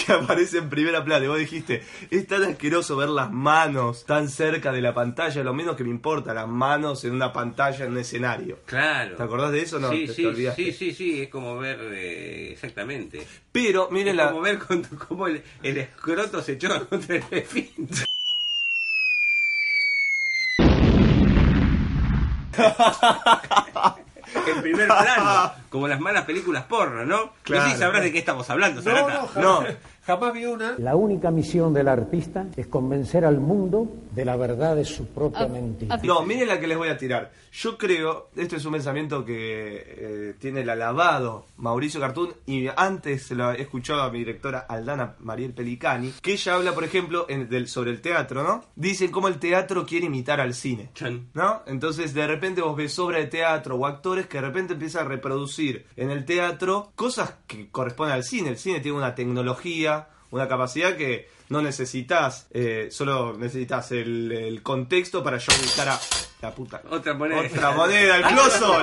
que 0.06 0.10
aparece 0.12 0.58
en 0.58 0.70
primera 0.70 1.04
plana. 1.04 1.26
Y 1.26 1.28
vos 1.28 1.38
dijiste, 1.38 1.82
es 2.10 2.26
tan 2.26 2.42
asqueroso 2.42 2.96
ver 2.96 3.10
las 3.10 3.30
manos 3.30 4.04
tan 4.06 4.30
cerca 4.30 4.72
de 4.72 4.80
la 4.80 4.94
pantalla, 4.94 5.44
lo 5.44 5.52
menos 5.52 5.76
que 5.76 5.84
me 5.84 5.90
importa, 5.90 6.32
las 6.32 6.48
manos 6.48 7.04
en 7.04 7.12
una 7.12 7.32
pantalla 7.34 7.84
en 7.84 7.92
un 7.92 7.98
escenario. 7.98 8.58
claro. 8.64 9.16
¿Te 9.16 9.22
acordás 9.22 9.52
de 9.52 9.60
eso 9.62 9.78
no? 9.78 9.90
Sí, 9.90 10.06
¿Te- 10.06 10.14
sí, 10.14 10.46
sí, 10.56 10.72
sí, 10.72 10.94
sí, 10.94 11.22
es 11.22 11.28
como 11.28 11.58
ver, 11.58 11.78
eh, 11.92 12.48
exactamente. 12.52 13.24
Pero, 13.52 13.90
miren 13.92 14.08
Es 14.08 14.16
la... 14.16 14.30
como 14.30 14.40
ver 14.40 14.58
cómo 15.06 15.26
el, 15.28 15.42
el 15.62 15.76
escroto 15.76 16.42
se 16.42 16.52
echó 16.52 16.68
contra 16.88 17.16
el 17.16 17.22
esfínter. 17.30 18.06
en 24.50 24.62
primer 24.62 24.86
plano, 24.86 25.52
como 25.76 25.88
las 25.88 26.00
malas 26.00 26.24
películas 26.24 26.64
porno, 26.64 27.04
¿no? 27.04 27.32
Claro. 27.42 27.68
Y 27.68 27.72
sí 27.72 27.76
sabrás 27.78 28.02
de 28.02 28.12
qué 28.12 28.18
estamos 28.18 28.48
hablando, 28.50 28.82
No, 28.82 28.92
no, 28.92 29.26
jamás, 29.26 29.36
No. 29.36 29.64
jamás 30.06 30.32
vi 30.34 30.46
una. 30.46 30.74
La 30.78 30.96
única 30.96 31.30
misión 31.30 31.72
del 31.74 31.88
artista 31.88 32.46
es 32.56 32.66
convencer 32.66 33.24
al 33.24 33.38
mundo 33.40 33.86
de 34.12 34.24
la 34.24 34.36
verdad 34.36 34.74
de 34.76 34.84
su 34.84 35.06
propia 35.06 35.46
mentira. 35.46 35.98
No, 36.02 36.22
miren 36.24 36.48
la 36.48 36.58
que 36.60 36.66
les 36.66 36.76
voy 36.78 36.88
a 36.88 36.96
tirar. 36.96 37.30
Yo 37.52 37.78
creo, 37.78 38.28
esto 38.36 38.56
es 38.56 38.64
un 38.66 38.72
pensamiento 38.72 39.24
que 39.24 39.84
eh, 39.86 40.34
tiene 40.38 40.60
el 40.60 40.68
alabado 40.70 41.46
Mauricio 41.56 42.00
Cartún 42.00 42.34
y 42.44 42.66
antes 42.76 43.22
se 43.22 43.34
lo 43.34 43.50
he 43.52 43.62
escuchado 43.62 44.02
a 44.02 44.10
mi 44.10 44.18
directora 44.18 44.66
Aldana 44.68 45.14
Mariel 45.20 45.52
Pelicani, 45.54 46.12
que 46.20 46.32
ella 46.32 46.54
habla, 46.54 46.72
por 46.72 46.84
ejemplo, 46.84 47.24
en- 47.30 47.48
del- 47.48 47.68
sobre 47.68 47.90
el 47.92 48.00
teatro, 48.02 48.42
¿no? 48.42 48.62
Dicen 48.76 49.10
cómo 49.10 49.28
el 49.28 49.38
teatro 49.38 49.86
quiere 49.86 50.06
imitar 50.06 50.40
al 50.40 50.52
cine. 50.54 50.90
¿No? 51.34 51.62
Entonces 51.66 52.12
de 52.14 52.26
repente 52.26 52.60
vos 52.60 52.76
ves 52.76 52.98
obra 52.98 53.18
de 53.18 53.26
teatro 53.26 53.76
o 53.76 53.86
actores 53.86 54.26
que 54.26 54.38
de 54.38 54.46
repente 54.46 54.74
empiezan 54.74 55.06
a 55.06 55.08
reproducir 55.08 55.65
en 55.96 56.10
el 56.10 56.24
teatro 56.24 56.92
cosas 56.94 57.34
que 57.46 57.68
corresponden 57.70 58.14
al 58.14 58.24
cine. 58.24 58.50
El 58.50 58.58
cine 58.58 58.80
tiene 58.80 58.96
una 58.96 59.14
tecnología, 59.14 60.08
una 60.30 60.48
capacidad 60.48 60.96
que 60.96 61.28
no 61.48 61.62
necesitas, 61.62 62.48
eh, 62.52 62.88
solo 62.90 63.36
necesitas 63.38 63.92
el, 63.92 64.32
el 64.32 64.62
contexto 64.62 65.22
para 65.22 65.38
yo 65.38 65.52
buscar 65.62 65.88
a 65.88 66.00
la 66.42 66.54
puta. 66.54 66.82
Otra 66.90 67.14
moneda. 67.14 67.40
Otra 67.40 67.70
moneda, 67.72 68.16
el 68.16 68.24
closo. 68.24 68.74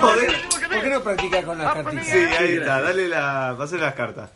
¿Por 0.00 0.82
qué 0.82 0.90
no 0.90 1.02
practica 1.02 1.42
con 1.42 1.58
las 1.58 1.74
cartitas? 1.74 2.06
Sí, 2.06 2.18
ahí 2.18 2.56
está, 2.56 2.80
dale 2.80 3.08
la, 3.08 3.54
pasale 3.58 3.82
las 3.82 3.94
cartas. 3.94 4.30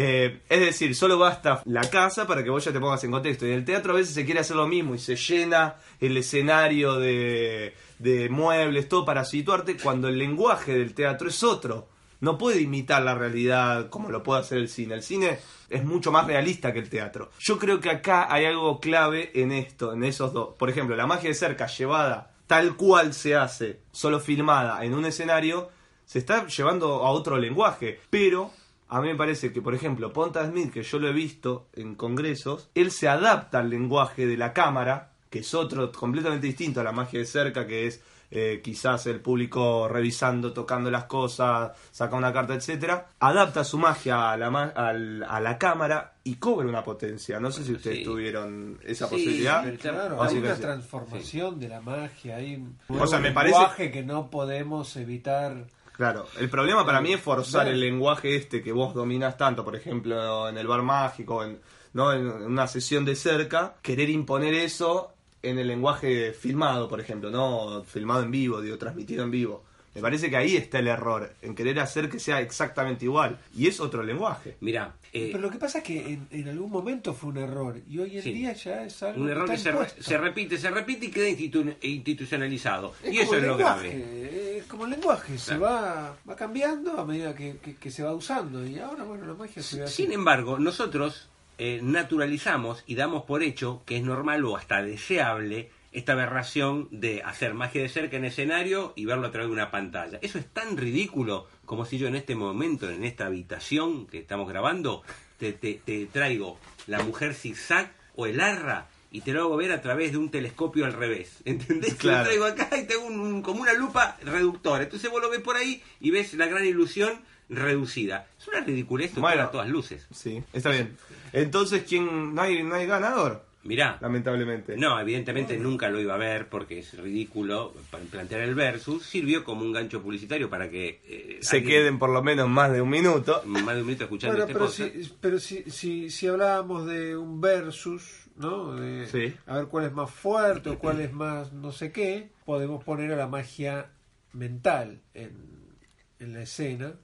Eh, 0.00 0.42
es 0.48 0.60
decir, 0.60 0.94
solo 0.94 1.18
basta 1.18 1.60
la 1.64 1.80
casa 1.90 2.24
para 2.24 2.44
que 2.44 2.50
vos 2.50 2.64
ya 2.64 2.72
te 2.72 2.78
pongas 2.78 3.02
en 3.02 3.10
contexto. 3.10 3.44
Y 3.44 3.50
en 3.50 3.56
el 3.56 3.64
teatro 3.64 3.92
a 3.92 3.96
veces 3.96 4.14
se 4.14 4.24
quiere 4.24 4.38
hacer 4.38 4.54
lo 4.54 4.68
mismo 4.68 4.94
y 4.94 4.98
se 5.00 5.16
llena 5.16 5.74
el 5.98 6.16
escenario 6.16 7.00
de, 7.00 7.74
de 7.98 8.28
muebles, 8.28 8.88
todo 8.88 9.04
para 9.04 9.24
situarte, 9.24 9.76
cuando 9.76 10.06
el 10.06 10.16
lenguaje 10.16 10.78
del 10.78 10.94
teatro 10.94 11.28
es 11.28 11.42
otro. 11.42 11.88
No 12.20 12.38
puede 12.38 12.60
imitar 12.60 13.02
la 13.02 13.16
realidad 13.16 13.90
como 13.90 14.08
lo 14.10 14.22
puede 14.22 14.42
hacer 14.42 14.58
el 14.58 14.68
cine. 14.68 14.94
El 14.94 15.02
cine 15.02 15.40
es 15.68 15.84
mucho 15.84 16.12
más 16.12 16.28
realista 16.28 16.72
que 16.72 16.78
el 16.78 16.88
teatro. 16.88 17.32
Yo 17.40 17.58
creo 17.58 17.80
que 17.80 17.90
acá 17.90 18.32
hay 18.32 18.44
algo 18.44 18.78
clave 18.78 19.32
en 19.34 19.50
esto, 19.50 19.94
en 19.94 20.04
esos 20.04 20.32
dos. 20.32 20.54
Por 20.56 20.70
ejemplo, 20.70 20.94
la 20.94 21.08
magia 21.08 21.30
de 21.30 21.34
cerca 21.34 21.66
llevada 21.66 22.36
tal 22.46 22.76
cual 22.76 23.14
se 23.14 23.34
hace, 23.34 23.80
solo 23.90 24.20
filmada 24.20 24.84
en 24.84 24.94
un 24.94 25.06
escenario, 25.06 25.70
se 26.06 26.20
está 26.20 26.46
llevando 26.46 27.04
a 27.04 27.10
otro 27.10 27.36
lenguaje. 27.36 27.98
Pero 28.10 28.52
a 28.88 29.00
mí 29.00 29.08
me 29.08 29.14
parece 29.16 29.52
que, 29.52 29.60
por 29.62 29.74
ejemplo, 29.74 30.12
Ponta 30.12 30.46
Smith, 30.46 30.72
que 30.72 30.82
yo 30.82 30.98
lo 30.98 31.08
he 31.08 31.12
visto 31.12 31.68
en 31.74 31.94
congresos, 31.94 32.70
él 32.74 32.90
se 32.90 33.08
adapta 33.08 33.58
al 33.60 33.70
lenguaje 33.70 34.26
de 34.26 34.36
la 34.36 34.52
cámara, 34.52 35.12
que 35.30 35.40
es 35.40 35.54
otro 35.54 35.90
completamente 35.92 36.46
distinto 36.46 36.80
a 36.80 36.84
la 36.84 36.92
magia 36.92 37.18
de 37.20 37.26
cerca, 37.26 37.66
que 37.66 37.86
es 37.86 38.02
eh, 38.30 38.60
quizás 38.62 39.06
el 39.06 39.20
público 39.20 39.88
revisando, 39.88 40.52
tocando 40.52 40.90
las 40.90 41.04
cosas, 41.04 41.72
saca 41.90 42.14
una 42.14 42.30
carta, 42.30 42.52
etcétera, 42.54 43.06
adapta 43.20 43.64
su 43.64 43.78
magia 43.78 44.30
a 44.32 44.36
la, 44.36 44.50
ma- 44.50 44.72
al- 44.76 45.24
a 45.26 45.40
la 45.40 45.56
cámara 45.56 46.12
y 46.24 46.34
cobra 46.34 46.68
una 46.68 46.84
potencia. 46.84 47.40
No 47.40 47.50
sé 47.50 47.64
si 47.64 47.72
ustedes 47.72 47.98
sí. 47.98 48.04
tuvieron 48.04 48.78
esa 48.84 49.06
Sí, 49.06 49.14
posibilidad. 49.14 49.74
Claro, 49.78 50.22
hay 50.22 50.36
una 50.36 50.54
transformación 50.56 51.58
de 51.58 51.68
la 51.68 51.80
magia, 51.80 52.36
hay 52.36 52.56
un 52.56 52.76
O 52.88 53.06
sea, 53.06 53.18
me 53.18 53.32
parece- 53.32 53.54
lenguaje 53.56 53.90
que 53.90 54.02
no 54.02 54.28
podemos 54.30 54.94
evitar. 54.96 55.64
Claro, 55.98 56.26
el 56.38 56.48
problema 56.48 56.86
para 56.86 57.00
mí 57.02 57.12
es 57.12 57.20
forzar 57.20 57.68
el 57.68 57.80
lenguaje 57.80 58.34
este 58.36 58.62
que 58.62 58.72
vos 58.72 58.94
dominás 58.94 59.36
tanto, 59.36 59.64
por 59.64 59.76
ejemplo, 59.76 60.48
en 60.48 60.56
el 60.56 60.66
bar 60.66 60.80
mágico, 60.82 61.44
en, 61.44 61.58
¿no? 61.92 62.12
en 62.12 62.24
una 62.26 62.66
sesión 62.68 63.04
de 63.04 63.16
cerca, 63.16 63.74
querer 63.82 64.08
imponer 64.08 64.54
eso 64.54 65.12
en 65.42 65.58
el 65.58 65.66
lenguaje 65.66 66.32
filmado, 66.32 66.88
por 66.88 67.00
ejemplo, 67.00 67.30
no 67.30 67.82
filmado 67.82 68.22
en 68.22 68.30
vivo, 68.30 68.60
digo, 68.62 68.78
transmitido 68.78 69.24
en 69.24 69.30
vivo. 69.32 69.64
Me 69.94 70.02
parece 70.02 70.30
que 70.30 70.36
ahí 70.36 70.56
está 70.56 70.78
el 70.78 70.86
error, 70.86 71.32
en 71.42 71.56
querer 71.56 71.80
hacer 71.80 72.08
que 72.08 72.20
sea 72.20 72.40
exactamente 72.40 73.04
igual. 73.04 73.36
Y 73.56 73.66
es 73.66 73.80
otro 73.80 74.04
lenguaje. 74.04 74.56
Mira, 74.60 74.94
eh, 75.12 75.30
Pero 75.32 75.40
lo 75.42 75.50
que 75.50 75.58
pasa 75.58 75.78
es 75.78 75.84
que 75.84 75.98
en, 76.12 76.28
en 76.30 76.48
algún 76.48 76.70
momento 76.70 77.14
fue 77.14 77.30
un 77.30 77.38
error 77.38 77.80
y 77.90 77.98
hoy 77.98 78.16
en 78.18 78.22
Sí. 78.22 78.32
día 78.32 78.52
ya 78.52 78.84
es 78.84 79.02
algo 79.02 79.20
un 79.22 79.28
error 79.30 79.50
está 79.50 79.54
que 79.54 79.58
se, 79.58 79.70
re- 79.70 79.76
impuesto. 79.78 80.02
se 80.04 80.18
repite, 80.18 80.58
se 80.58 80.70
repite 80.70 81.06
y 81.06 81.10
queda 81.10 81.28
institu- 81.28 81.74
institucionalizado. 81.80 82.94
Es 83.02 83.12
y 83.12 83.18
eso 83.18 83.36
es 83.36 83.42
lo 83.42 83.56
grave. 83.56 84.27
Como 84.68 84.84
el 84.84 84.90
lenguaje, 84.90 85.38
se 85.38 85.56
va, 85.56 86.16
va 86.28 86.36
cambiando 86.36 86.98
a 87.00 87.04
medida 87.04 87.34
que, 87.34 87.56
que- 87.58 87.76
que 87.76 87.90
se 87.90 88.02
va 88.02 88.12
usando. 88.14 88.64
Y 88.66 88.78
ahora, 88.78 89.04
bueno, 89.04 89.26
la 89.26 89.34
magia 89.34 89.62
se 89.62 89.78
ve 89.78 89.84
así. 89.84 90.02
Sin 90.04 90.12
embargo, 90.12 90.58
nosotros 90.58 91.28
eh, 91.58 91.80
naturalizamos 91.82 92.84
y 92.86 92.94
damos 92.94 93.24
por 93.24 93.42
hecho 93.42 93.82
que 93.86 93.96
es 93.96 94.02
normal 94.04 94.44
o 94.44 94.56
hasta 94.56 94.82
deseable 94.82 95.70
esta 95.90 96.12
aberración 96.12 96.86
de 96.90 97.22
hacer 97.22 97.54
magia 97.54 97.80
de 97.82 97.88
cerca 97.88 98.16
en 98.18 98.26
escenario 98.26 98.92
y 98.94 99.06
verlo 99.06 99.26
a 99.26 99.30
través 99.30 99.48
de 99.48 99.54
una 99.54 99.70
pantalla. 99.70 100.18
Eso 100.20 100.38
es 100.38 100.46
tan 100.46 100.76
ridículo 100.76 101.48
como 101.64 101.84
si 101.86 101.96
yo 101.98 102.06
en 102.08 102.14
este 102.14 102.34
momento, 102.36 102.90
en 102.90 103.04
esta 103.04 103.26
habitación 103.26 104.06
que 104.06 104.18
estamos 104.18 104.48
grabando, 104.48 105.02
te, 105.38 105.52
te- 105.54 105.80
te 105.84 106.06
traigo 106.06 106.58
la 106.86 107.02
mujer 107.02 107.34
zigzag 107.34 107.90
o 108.16 108.26
el 108.26 108.40
arra 108.40 108.86
y 109.10 109.20
te 109.22 109.32
lo 109.32 109.42
hago 109.42 109.56
ver 109.56 109.72
a 109.72 109.80
través 109.80 110.12
de 110.12 110.18
un 110.18 110.30
telescopio 110.30 110.84
al 110.84 110.92
revés. 110.92 111.38
¿Entendés? 111.44 111.92
Te 111.92 111.96
Claro. 111.96 112.18
Lo 112.18 112.24
traigo 112.24 112.44
acá 112.44 112.76
y 112.78 112.86
tengo 112.86 113.06
un- 113.06 113.20
un- 113.20 113.42
como 113.42 113.62
una 113.62 113.72
lupa 113.72 114.16
reductora. 114.22 114.84
Entonces 114.84 115.10
vos 115.10 115.20
lo 115.22 115.30
ves 115.30 115.40
por 115.40 115.56
ahí 115.56 115.82
y 116.00 116.10
ves 116.10 116.34
la 116.34 116.46
gran 116.46 116.64
ilusión 116.64 117.20
reducida. 117.48 118.26
Es 118.38 118.46
una 118.48 118.60
ridiculez 118.60 119.14
Bueno. 119.14 119.42
a 119.44 119.50
todas 119.50 119.68
luces. 119.68 120.06
Sí, 120.12 120.42
está 120.52 120.70
bien. 120.70 120.96
Entonces, 121.32 121.84
¿quién? 121.88 122.34
No 122.34 122.42
hay, 122.42 122.62
no 122.62 122.74
hay 122.74 122.86
ganador, 122.86 123.44
Mirá, 123.64 123.98
lamentablemente. 124.00 124.76
no, 124.76 124.98
evidentemente 125.00 125.56
nunca 125.56 125.88
lo 125.90 125.98
iba 126.00 126.14
a 126.14 126.18
ver 126.18 126.48
porque 126.48 126.78
es 126.80 126.96
ridículo 126.98 127.74
para 127.90 128.04
plantear 128.04 128.42
el 128.42 128.54
versus. 128.54 129.04
Sirvió 129.04 129.44
como 129.44 129.62
un 129.62 129.72
gancho 129.72 130.02
publicitario 130.02 130.48
para 130.50 130.70
que 130.70 131.00
eh, 131.06 131.38
Se 131.40 131.56
alguien- 131.56 131.72
queden 131.80 131.98
por 131.98 132.10
lo 132.10 132.22
menos 132.22 132.48
más 132.48 132.70
de 132.72 132.80
un 132.82 132.90
minuto. 132.90 133.42
más 133.46 133.74
de 133.74 133.80
un 133.80 133.86
minuto 133.86 134.04
escuchando 134.04 134.36
Bueno, 134.36 134.44
este 134.44 134.52
pero, 134.54 134.66
podcast. 134.66 135.06
si, 135.08 135.12
pero 135.20 135.38
si, 135.40 135.70
si, 135.70 136.10
si 136.10 136.26
hablábamos 136.26 136.86
de 136.86 137.16
un 137.16 137.40
versus, 137.40 138.27
¿no? 138.38 138.74
De, 138.74 139.06
Sí. 139.06 139.36
A 139.46 139.56
ver 139.56 139.66
cuál 139.66 139.86
es 139.86 139.92
más 139.92 140.10
fuerte 140.10 140.70
o 140.70 140.78
cuál 140.78 141.00
es 141.00 141.12
más 141.12 141.52
no 141.52 141.72
sé 141.72 141.92
qué, 141.92 142.30
podemos 142.44 142.82
poner 142.84 143.12
a 143.12 143.16
la 143.16 143.26
magia 143.26 143.90
mental 144.32 145.00
en, 145.14 145.76
en 146.18 146.32
la 146.32 146.42
escena 146.42 146.94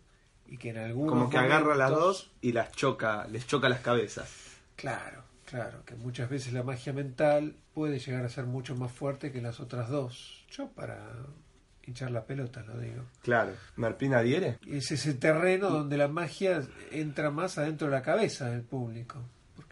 y 0.47 0.57
que 0.59 0.71
en 0.71 0.79
algún 0.79 1.09
Como 1.09 1.31
que 1.31 1.39
agarra 1.39 1.75
las 1.75 1.91
dos 1.91 2.33
y 2.41 2.53
las 2.53 2.73
choca, 2.73 3.27
les 3.29 3.47
choca 3.47 3.69
las 3.69 3.81
cabezas. 3.81 4.57
Claro, 4.77 5.25
claro, 5.45 5.85
que 5.85 5.95
muchas 5.95 6.29
veces 6.29 6.53
la 6.53 6.63
magia 6.63 6.93
mental 6.93 7.57
puede 7.73 7.99
llegar 7.99 8.25
a 8.25 8.29
ser 8.29 8.45
mucho 8.45 8.75
más 8.77 8.93
fuerte 8.93 9.33
que 9.33 9.41
las 9.41 9.61
otras 9.61 9.89
dos. 9.89 10.45
Yo 10.51 10.69
para 10.69 11.01
hinchar 11.87 12.11
la 12.11 12.25
pelota 12.25 12.63
lo 12.63 12.79
digo. 12.79 13.05
Claro. 13.23 13.53
¿Merpín 13.77 14.15
adhiere? 14.15 14.59
Es 14.67 14.91
ese 14.91 15.15
terreno 15.15 15.71
donde 15.71 15.97
la 15.97 16.09
magia 16.09 16.63
entra 16.91 17.31
más 17.31 17.59
adentro 17.59 17.89
de 17.89 17.93
la 17.93 18.03
cabeza 18.03 18.51
del 18.51 18.63
público. 18.63 19.23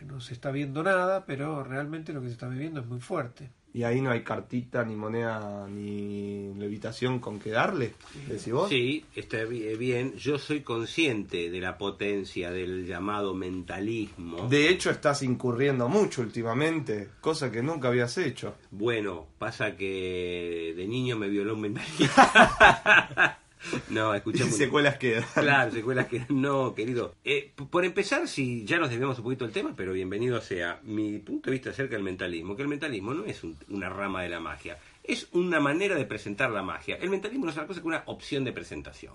No 0.06 0.21
se 0.21 0.35
está 0.35 0.50
viendo 0.50 0.82
nada, 0.82 1.25
pero 1.26 1.62
realmente 1.64 2.12
lo 2.12 2.21
que 2.21 2.26
se 2.28 2.32
está 2.35 2.49
viviendo 2.49 2.80
es 2.80 2.87
muy 2.87 3.00
fuerte. 3.00 3.50
Y 3.75 3.85
ahí 3.85 4.02
no 4.02 4.11
hay 4.11 4.23
cartita, 4.23 4.85
ni 4.85 4.94
moneda, 4.94 5.66
ni 5.66 6.52
levitación 6.59 7.21
con 7.21 7.38
que 7.38 7.49
darle, 7.50 7.94
decís 8.28 8.52
vos. 8.52 8.68
Sí, 8.68 9.02
está 9.16 9.44
bi- 9.44 9.76
bien. 9.78 10.12
Yo 10.16 10.38
soy 10.38 10.61
consciente 10.61 11.49
de 11.50 11.59
la 11.59 11.78
potencia 11.78 12.50
del 12.50 12.87
llamado 12.87 13.32
mentalismo. 13.32 14.47
De 14.49 14.68
hecho, 14.68 14.90
estás 14.90 15.23
incurriendo 15.23 15.88
mucho 15.88 16.21
últimamente, 16.21 17.09
cosa 17.23 17.50
que 17.50 17.62
nunca 17.62 17.88
habías 17.88 18.18
hecho. 18.18 18.54
Bueno, 18.71 19.26
pasa 19.38 19.75
que 19.75 20.75
de 20.76 20.87
niño 20.87 21.16
me 21.16 21.28
violó 21.28 21.54
un 21.54 21.62
mentalista. 21.62 23.38
no, 23.90 24.12
un- 24.45 24.52
secuelas 24.52 24.97
quedan. 24.99 25.25
Claro, 25.35 25.71
secuelas 25.71 26.07
que 26.07 26.25
no, 26.28 26.75
querido. 26.75 27.14
Eh, 27.25 27.52
por 27.71 27.85
empezar, 27.85 28.26
si 28.28 28.64
ya 28.64 28.78
nos 28.78 28.90
desviamos 28.90 29.19
un 29.19 29.25
poquito 29.25 29.45
del 29.45 29.52
tema, 29.54 29.73
pero 29.76 29.92
bienvenido 29.92 30.40
sea 30.40 30.81
mi 30.83 31.19
punto 31.19 31.50
de 31.50 31.52
vista 31.52 31.71
acerca 31.71 31.95
del 31.95 32.02
mentalismo, 32.04 32.57
que 32.57 32.62
el 32.62 32.69
mentalismo 32.69 33.14
no 33.14 33.25
es 33.25 33.42
un- 33.45 33.57
una 33.69 33.88
rama 33.88 34.23
de 34.23 34.28
la 34.28 34.40
magia, 34.40 34.78
es 35.04 35.28
una 35.33 35.61
manera 35.61 35.95
de 35.97 36.04
presentar 36.04 36.50
la 36.50 36.62
magia. 36.62 36.97
El 36.97 37.11
mentalismo 37.11 37.45
no 37.45 37.50
es 37.50 37.57
otra 37.57 37.66
cosa 37.66 37.81
que 37.81 37.87
una 37.87 38.02
opción 38.07 38.45
de 38.45 38.52
presentación. 38.52 39.14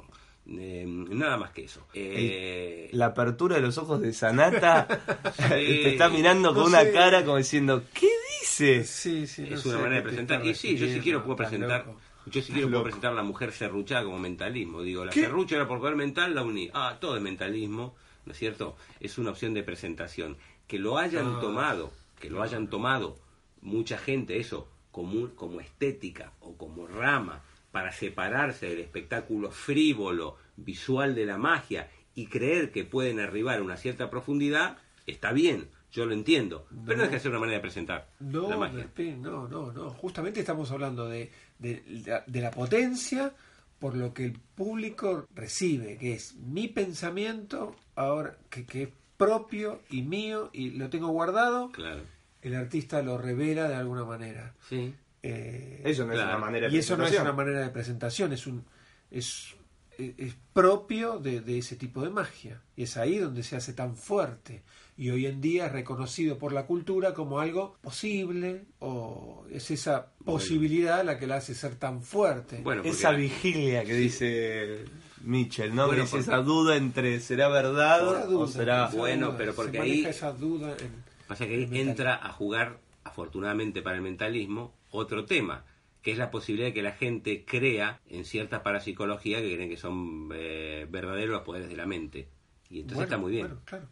Eh, 0.49 0.85
nada 0.87 1.35
más 1.35 1.51
que 1.51 1.65
eso. 1.65 1.85
Eh, 1.93 2.89
La 2.93 3.07
apertura 3.07 3.57
de 3.57 3.61
los 3.61 3.77
ojos 3.77 3.99
de 4.01 4.13
Sanata 4.13 4.87
te 5.49 5.89
está 5.91 6.07
Sí. 6.09 6.15
mirando 6.15 6.53
con 6.53 6.63
No 6.63 6.69
una 6.69 6.81
sé. 6.83 6.91
cara 6.93 7.25
como 7.25 7.35
diciendo, 7.37 7.83
¿qué 7.93 8.07
dices? 8.41 8.89
Sí, 8.89 9.27
sí. 9.27 9.43
es 9.43 9.65
no 9.65 9.71
una 9.71 9.77
sé 9.79 9.83
manera 9.83 9.95
de 9.97 10.01
presentar. 10.03 10.45
Y 10.45 10.55
sí, 10.55 10.77
yo 10.77 10.87
si 10.87 10.99
quiero 11.01 11.21
puedo 11.23 11.35
presentar. 11.35 11.85
loco. 11.85 11.99
Yo 12.29 12.41
si 12.41 12.51
quiero 12.53 12.69
puedo 12.69 12.83
presentar 12.83 13.13
la 13.13 13.23
mujer 13.23 13.51
serruchada 13.51 14.03
como 14.03 14.19
mentalismo. 14.19 14.81
Digo, 14.81 15.05
la 15.05 15.11
¿Qué? 15.11 15.21
serrucha 15.21 15.55
era 15.55 15.67
por 15.67 15.79
poder 15.79 15.95
mental, 15.95 16.35
la 16.35 16.43
uní. 16.43 16.69
Ah, 16.73 16.97
todo 16.99 17.15
es 17.15 17.21
mentalismo, 17.21 17.95
¿no 18.25 18.31
es 18.33 18.37
cierto? 18.37 18.75
Es 18.99 19.17
una 19.17 19.31
opción 19.31 19.53
de 19.53 19.63
presentación. 19.63 20.37
Que 20.67 20.79
lo 20.79 20.97
hayan 20.97 21.35
Ah. 21.35 21.39
tomado, 21.39 21.93
que 22.19 22.29
lo 22.29 22.41
hayan 22.43 22.69
tomado 22.69 23.17
mucha 23.61 23.97
gente, 23.97 24.37
eso, 24.39 24.67
como, 24.91 25.29
como 25.35 25.61
estética 25.61 26.33
o 26.41 26.57
como 26.57 26.87
rama, 26.87 27.43
para 27.71 27.91
separarse 27.91 28.67
del 28.69 28.79
espectáculo 28.79 29.51
frívolo, 29.51 30.37
visual 30.57 31.15
de 31.15 31.25
la 31.25 31.37
magia 31.37 31.89
y 32.15 32.25
creer 32.27 32.71
que 32.71 32.83
pueden 32.83 33.19
arribar 33.19 33.59
a 33.59 33.63
una 33.63 33.77
cierta 33.77 34.09
profundidad, 34.09 34.77
está 35.05 35.31
bien, 35.31 35.69
yo 35.91 36.05
lo 36.05 36.13
entiendo. 36.13 36.67
Pero 36.85 36.97
no 36.97 37.03
es 37.05 37.09
que 37.09 37.19
sea 37.19 37.31
una 37.31 37.39
manera 37.39 37.57
de 37.57 37.61
presentar 37.61 38.09
No, 38.19 38.49
la 38.49 38.57
magia. 38.57 38.87
No, 39.17 39.47
no, 39.47 39.71
no. 39.71 39.89
Justamente 39.91 40.39
estamos 40.41 40.69
hablando 40.71 41.07
de, 41.07 41.31
de, 41.59 42.21
de 42.25 42.41
la 42.41 42.51
potencia 42.51 43.33
por 43.79 43.95
lo 43.95 44.13
que 44.13 44.25
el 44.25 44.33
público 44.33 45.27
recibe, 45.35 45.97
que 45.97 46.13
es 46.13 46.35
mi 46.35 46.67
pensamiento, 46.67 47.75
ahora 47.95 48.35
que, 48.49 48.65
que 48.65 48.83
es 48.83 48.89
propio 49.17 49.81
y 49.89 50.01
mío 50.01 50.49
y 50.53 50.71
lo 50.71 50.89
tengo 50.89 51.07
guardado, 51.09 51.71
Claro. 51.71 52.01
el 52.41 52.55
artista 52.55 53.01
lo 53.03 53.17
revela 53.17 53.67
de 53.69 53.75
alguna 53.75 54.03
manera. 54.03 54.53
Sí. 54.67 54.93
Eh, 55.23 55.81
Eso 55.85 56.05
no 56.05 56.13
es 56.13 56.19
una 56.19 56.37
manera 56.37 56.67
de 56.69 56.75
y 56.75 56.79
eso 56.79 56.95
no 56.97 57.03
es 57.03 57.09
presentación. 57.11 57.21
una 57.35 57.43
manera 57.43 57.59
de 57.65 57.69
presentación, 57.71 58.33
es 58.33 58.47
un 58.47 58.63
es, 59.11 59.55
es- 59.97 60.13
es 60.17 60.35
propio 60.53 61.17
de, 61.19 61.41
de 61.41 61.57
ese 61.59 61.75
tipo 61.75 62.01
de 62.01 62.09
magia. 62.09 62.61
Y 62.75 62.83
es 62.83 62.97
ahí 62.97 63.17
donde 63.17 63.43
se 63.43 63.55
hace 63.55 63.73
tan 63.73 63.95
fuerte. 63.95 64.63
Y 64.97 65.11
hoy 65.11 65.27
en 65.27 65.41
día 65.41 65.67
es 65.67 65.71
reconocido 65.71 66.39
por 66.39 66.51
la 66.53 66.65
cultura 66.65 67.13
como 67.13 67.39
algo 67.39 67.77
posible, 67.81 68.65
o 68.79 69.45
es 69.51 69.69
esa 69.69 70.07
posibilidad 70.25 71.05
la 71.05 71.19
que 71.19 71.27
la 71.27 71.35
hace 71.35 71.53
ser 71.53 71.75
tan 71.75 72.01
fuerte. 72.01 72.61
Bueno, 72.63 72.81
porque- 72.81 72.97
Esa 72.97 73.11
vigilia 73.11 73.85
que 73.85 73.93
dice 73.93 74.85
Mitchell, 75.21 75.75
¿no? 75.75 75.85
Bueno, 75.87 76.05
porque- 76.09 76.21
esa 76.23 76.37
duda 76.37 76.75
entre 76.77 77.19
será 77.19 77.47
verdad 77.47 78.25
duda, 78.25 78.37
o 78.39 78.47
será... 78.47 78.87
Bueno, 78.87 79.27
duda, 79.27 79.37
pero 79.37 79.53
porque 79.53 79.79
ahí- 79.79 80.03
esa 80.05 80.31
duda 80.31 80.75
en- 80.79 81.03
Pasa 81.27 81.45
que 81.45 81.53
ahí 81.53 81.63
en 81.63 81.69
mental. 81.69 81.89
entra 81.89 82.15
a 82.15 82.31
jugar, 82.31 82.79
afortunadamente 83.03 83.81
para 83.83 83.97
el 83.97 84.01
mentalismo, 84.01 84.73
otro 84.89 85.25
tema, 85.25 85.63
que 86.01 86.11
es 86.13 86.17
la 86.17 86.31
posibilidad 86.31 86.69
de 86.69 86.73
que 86.73 86.81
la 86.81 86.93
gente 86.93 87.43
crea 87.45 87.99
en 88.09 88.25
cierta 88.25 88.63
parapsicología 88.63 89.41
que 89.41 89.53
creen 89.53 89.69
que 89.69 89.77
son 89.77 90.29
eh, 90.33 90.87
verdaderos 90.89 91.31
los 91.31 91.41
poderes 91.43 91.69
de 91.69 91.75
la 91.75 91.85
mente. 91.85 92.29
Y 92.69 92.77
entonces 92.81 92.95
Bueno, 92.95 93.03
está 93.03 93.17
muy 93.17 93.31
bien. 93.31 93.47
bueno, 93.47 93.61
claro. 93.65 93.87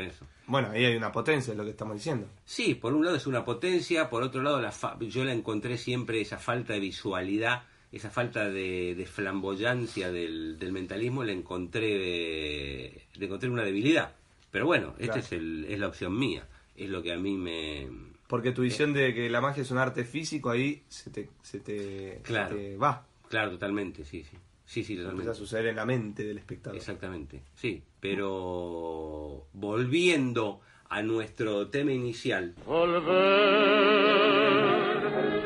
Eso. 0.00 0.26
Bueno, 0.46 0.70
ahí 0.70 0.84
hay 0.84 0.96
una 0.96 1.10
potencia, 1.12 1.52
es 1.52 1.56
lo 1.56 1.64
que 1.64 1.70
estamos 1.70 1.94
diciendo. 1.96 2.28
Sí, 2.44 2.74
por 2.74 2.94
un 2.94 3.04
lado 3.04 3.16
es 3.16 3.26
una 3.26 3.44
potencia, 3.44 4.08
por 4.10 4.22
otro 4.22 4.42
lado 4.42 4.60
la 4.60 4.72
fa- 4.72 4.96
yo 5.00 5.24
la 5.24 5.32
encontré 5.32 5.76
siempre 5.78 6.20
esa 6.20 6.38
falta 6.38 6.72
de 6.74 6.80
visualidad, 6.80 7.64
esa 7.92 8.10
falta 8.10 8.48
de, 8.48 8.94
de 8.94 9.06
flamboyancia 9.06 10.10
del, 10.12 10.58
del 10.58 10.72
mentalismo, 10.72 11.24
le 11.24 11.32
encontré, 11.32 12.92
le 13.14 13.26
encontré 13.26 13.48
una 13.48 13.62
debilidad. 13.64 14.12
Pero 14.50 14.66
bueno, 14.66 14.90
esta 14.98 15.14
Claro. 15.14 15.20
es, 15.20 15.32
el, 15.32 15.66
es 15.68 15.78
la 15.78 15.88
opción 15.88 16.18
mía, 16.18 16.46
es 16.76 16.88
lo 16.88 17.02
que 17.02 17.12
a 17.12 17.16
mí 17.18 17.36
me... 17.36 17.88
Porque 18.28 18.50
tu 18.52 18.62
visión 18.62 18.92
de 18.92 19.14
que 19.14 19.30
la 19.30 19.40
magia 19.40 19.62
es 19.62 19.70
un 19.70 19.78
arte 19.78 20.04
físico, 20.04 20.50
ahí 20.50 20.82
se 20.88 21.10
te, 21.10 21.28
se 21.42 21.60
te, 21.60 22.20
Claro. 22.24 22.56
se 22.56 22.62
te 22.62 22.76
va. 22.76 23.06
Claro, 23.28 23.52
totalmente, 23.52 24.04
sí, 24.04 24.24
sí. 24.24 24.36
Sí, 24.66 24.82
sí, 24.84 24.92
Empieza 24.94 25.02
totalmente. 25.10 25.30
a 25.30 25.34
suceder 25.34 25.66
en 25.68 25.76
la 25.76 25.86
mente 25.86 26.24
del 26.24 26.38
espectador. 26.38 26.76
Exactamente, 26.76 27.42
sí. 27.54 27.82
Pero 28.00 29.46
volviendo 29.52 30.60
a 30.88 31.02
nuestro 31.02 31.68
tema 31.68 31.92
inicial, 31.92 32.54
Volver 32.66 33.06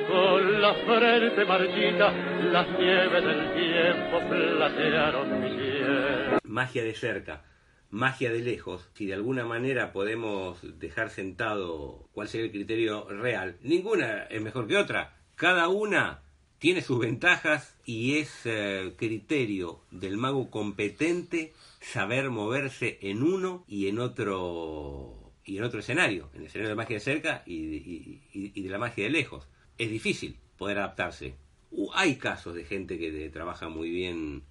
con 0.08 0.60
la 0.62 0.74
frente 0.74 1.44
marchita, 1.44 2.12
las 2.52 2.68
nieves 2.78 3.24
del 3.24 3.54
tiempo 3.54 4.18
platearon 4.28 5.40
mi 5.40 5.48
piel. 5.50 6.38
magia 6.44 6.84
de 6.84 6.94
cerca, 6.94 7.44
magia 7.90 8.32
de 8.32 8.40
lejos, 8.40 8.88
si 8.94 9.06
de 9.06 9.14
alguna 9.14 9.44
manera 9.44 9.92
podemos 9.92 10.58
dejar 10.78 11.10
sentado 11.10 12.08
cuál 12.12 12.28
sería 12.28 12.46
el 12.46 12.52
criterio 12.52 13.06
real, 13.08 13.56
ninguna 13.62 14.24
es 14.24 14.42
mejor 14.42 14.66
que 14.66 14.76
otra. 14.76 15.14
Cada 15.36 15.68
una 15.68 16.20
tiene 16.60 16.82
sus 16.82 17.00
ventajas 17.00 17.74
y 17.84 18.18
es 18.18 18.42
eh, 18.44 18.92
criterio 18.96 19.80
del 19.90 20.16
mago 20.16 20.50
competente 20.50 21.52
saber 21.80 22.30
moverse 22.30 22.98
en 23.00 23.22
uno 23.24 23.64
y 23.66 23.88
en 23.88 23.98
otro 23.98 25.16
y 25.44 25.56
en 25.56 25.64
otro 25.64 25.80
escenario, 25.80 26.28
en 26.34 26.42
el 26.42 26.46
escenario 26.46 26.68
de 26.68 26.74
magia 26.76 26.94
de 26.96 27.00
cerca 27.00 27.42
y, 27.46 27.54
y- 27.54 28.22
y- 28.32 28.52
y 28.54 28.62
de 28.62 28.68
la 28.68 28.78
magia 28.78 29.04
de 29.04 29.10
lejos. 29.10 29.48
Es 29.78 29.90
difícil 29.90 30.36
poder 30.56 30.78
adaptarse, 30.78 31.34
Uh, 31.72 31.88
hay 31.94 32.16
casos 32.16 32.54
de 32.56 32.64
gente 32.64 32.98
que 32.98 33.12
de- 33.12 33.30
trabaja 33.30 33.68
muy 33.68 33.90
bien 33.90 34.42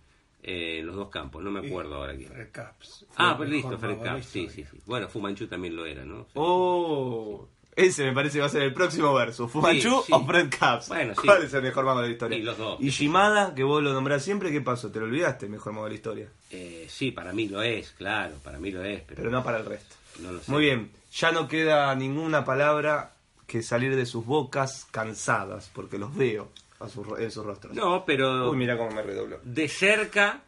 eh, 0.41 0.79
en 0.79 0.87
los 0.87 0.95
dos 0.95 1.09
campos, 1.09 1.43
no 1.43 1.51
me 1.51 1.59
acuerdo 1.67 1.95
ahora 1.95 2.15
quién. 2.15 2.29
Fred 2.29 2.49
Caps. 2.51 3.05
Ah, 3.17 3.37
el 3.43 3.49
listo, 3.49 3.77
Fred 3.77 3.97
Caps, 4.01 4.25
sí, 4.25 4.47
sí, 4.47 4.63
sí. 4.63 4.77
Bueno, 4.85 5.09
Fumanchu 5.09 5.47
también 5.47 5.75
lo 5.75 5.85
era, 5.85 6.05
¿no? 6.05 6.27
Oh, 6.35 7.45
ese 7.85 8.03
me 8.05 8.13
parece 8.13 8.33
que 8.35 8.39
va 8.41 8.45
a 8.47 8.49
ser 8.49 8.63
el 8.63 8.73
próximo 8.73 9.13
verso. 9.13 9.47
¿Fumanchu 9.47 10.03
sí. 10.05 10.13
o 10.13 10.25
Fred 10.25 10.49
Caps? 10.57 10.89
Bueno, 10.89 11.13
sí. 11.15 11.21
¿Cuál 11.25 11.43
es 11.43 11.53
el 11.53 11.61
mejor 11.63 11.85
mago 11.85 12.01
de 12.01 12.07
la 12.07 12.11
historia? 12.13 12.37
Y 12.37 12.41
los 12.41 12.57
dos. 12.57 12.77
Y 12.79 12.89
Shimada, 12.89 13.53
que 13.55 13.63
vos 13.63 13.81
lo 13.81 13.93
nombrás 13.93 14.23
siempre, 14.23 14.51
¿qué 14.51 14.61
pasó? 14.61 14.91
¿Te 14.91 14.99
lo 14.99 15.05
olvidaste, 15.05 15.45
el 15.45 15.51
mejor 15.51 15.73
mago 15.73 15.85
de 15.85 15.91
la 15.91 15.95
historia? 15.95 16.27
Eh, 16.51 16.87
sí, 16.89 17.11
para 17.11 17.33
mí 17.33 17.47
lo 17.47 17.61
es, 17.61 17.91
claro, 17.91 18.35
para 18.43 18.59
mí 18.59 18.71
lo 18.71 18.83
es, 18.83 19.01
pero, 19.01 19.17
Pero 19.17 19.31
no 19.31 19.43
para 19.43 19.59
el 19.59 19.65
resto. 19.65 19.95
no 20.19 20.31
lo 20.31 20.39
sé. 20.41 20.51
Muy 20.51 20.63
bien, 20.63 20.91
ya 21.13 21.31
no 21.31 21.47
queda 21.47 21.93
ninguna 21.95 22.43
palabra 22.45 23.13
que 23.47 23.63
salir 23.63 23.95
de 23.95 24.05
sus 24.05 24.25
bocas 24.25 24.85
cansadas, 24.91 25.71
porque 25.73 25.97
los 25.97 26.15
veo 26.15 26.49
a 26.79 26.87
sus 26.87 27.07
en 27.19 27.31
sus 27.31 27.45
rostros. 27.45 27.73
No, 27.75 28.05
pero 28.05 28.51
Uy, 28.51 28.57
mira 28.57 28.77
cómo 28.77 28.91
me 28.91 29.01
redobló. 29.01 29.39
de 29.43 29.67
cerca 29.67 30.41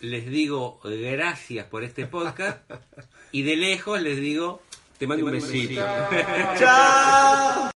les 0.00 0.26
digo 0.30 0.80
gracias 0.84 1.66
por 1.66 1.82
este 1.84 2.06
podcast 2.06 2.58
y 3.32 3.42
de 3.42 3.56
lejos 3.56 4.00
les 4.00 4.16
digo 4.18 4.62
te 4.98 5.06
mando 5.06 5.24
un 5.24 5.32
besito. 5.32 5.80
¡Chao! 6.58 7.70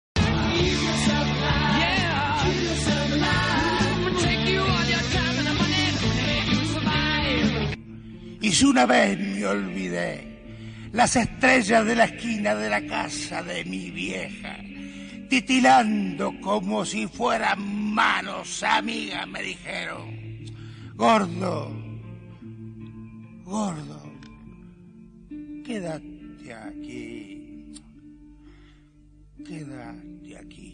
Y 8.41 8.51
si 8.51 8.65
una 8.65 8.87
vez 8.87 9.19
me 9.19 9.45
olvidé 9.45 10.89
las 10.91 11.15
estrellas 11.15 11.85
de 11.85 11.95
la 11.95 12.05
esquina 12.05 12.55
de 12.55 12.69
la 12.69 12.85
casa 12.87 13.43
de 13.43 13.63
mi 13.65 13.91
vieja, 13.91 14.57
titilando 15.29 16.33
como 16.41 16.83
si 16.83 17.07
fueran 17.07 17.93
manos 17.93 18.63
amigas, 18.63 19.27
me 19.27 19.43
dijeron, 19.43 20.45
gordo, 20.95 21.71
gordo, 23.45 24.01
quédate 25.63 26.10
aquí, 26.67 27.73
quédate 29.45 30.37
aquí. 30.37 30.70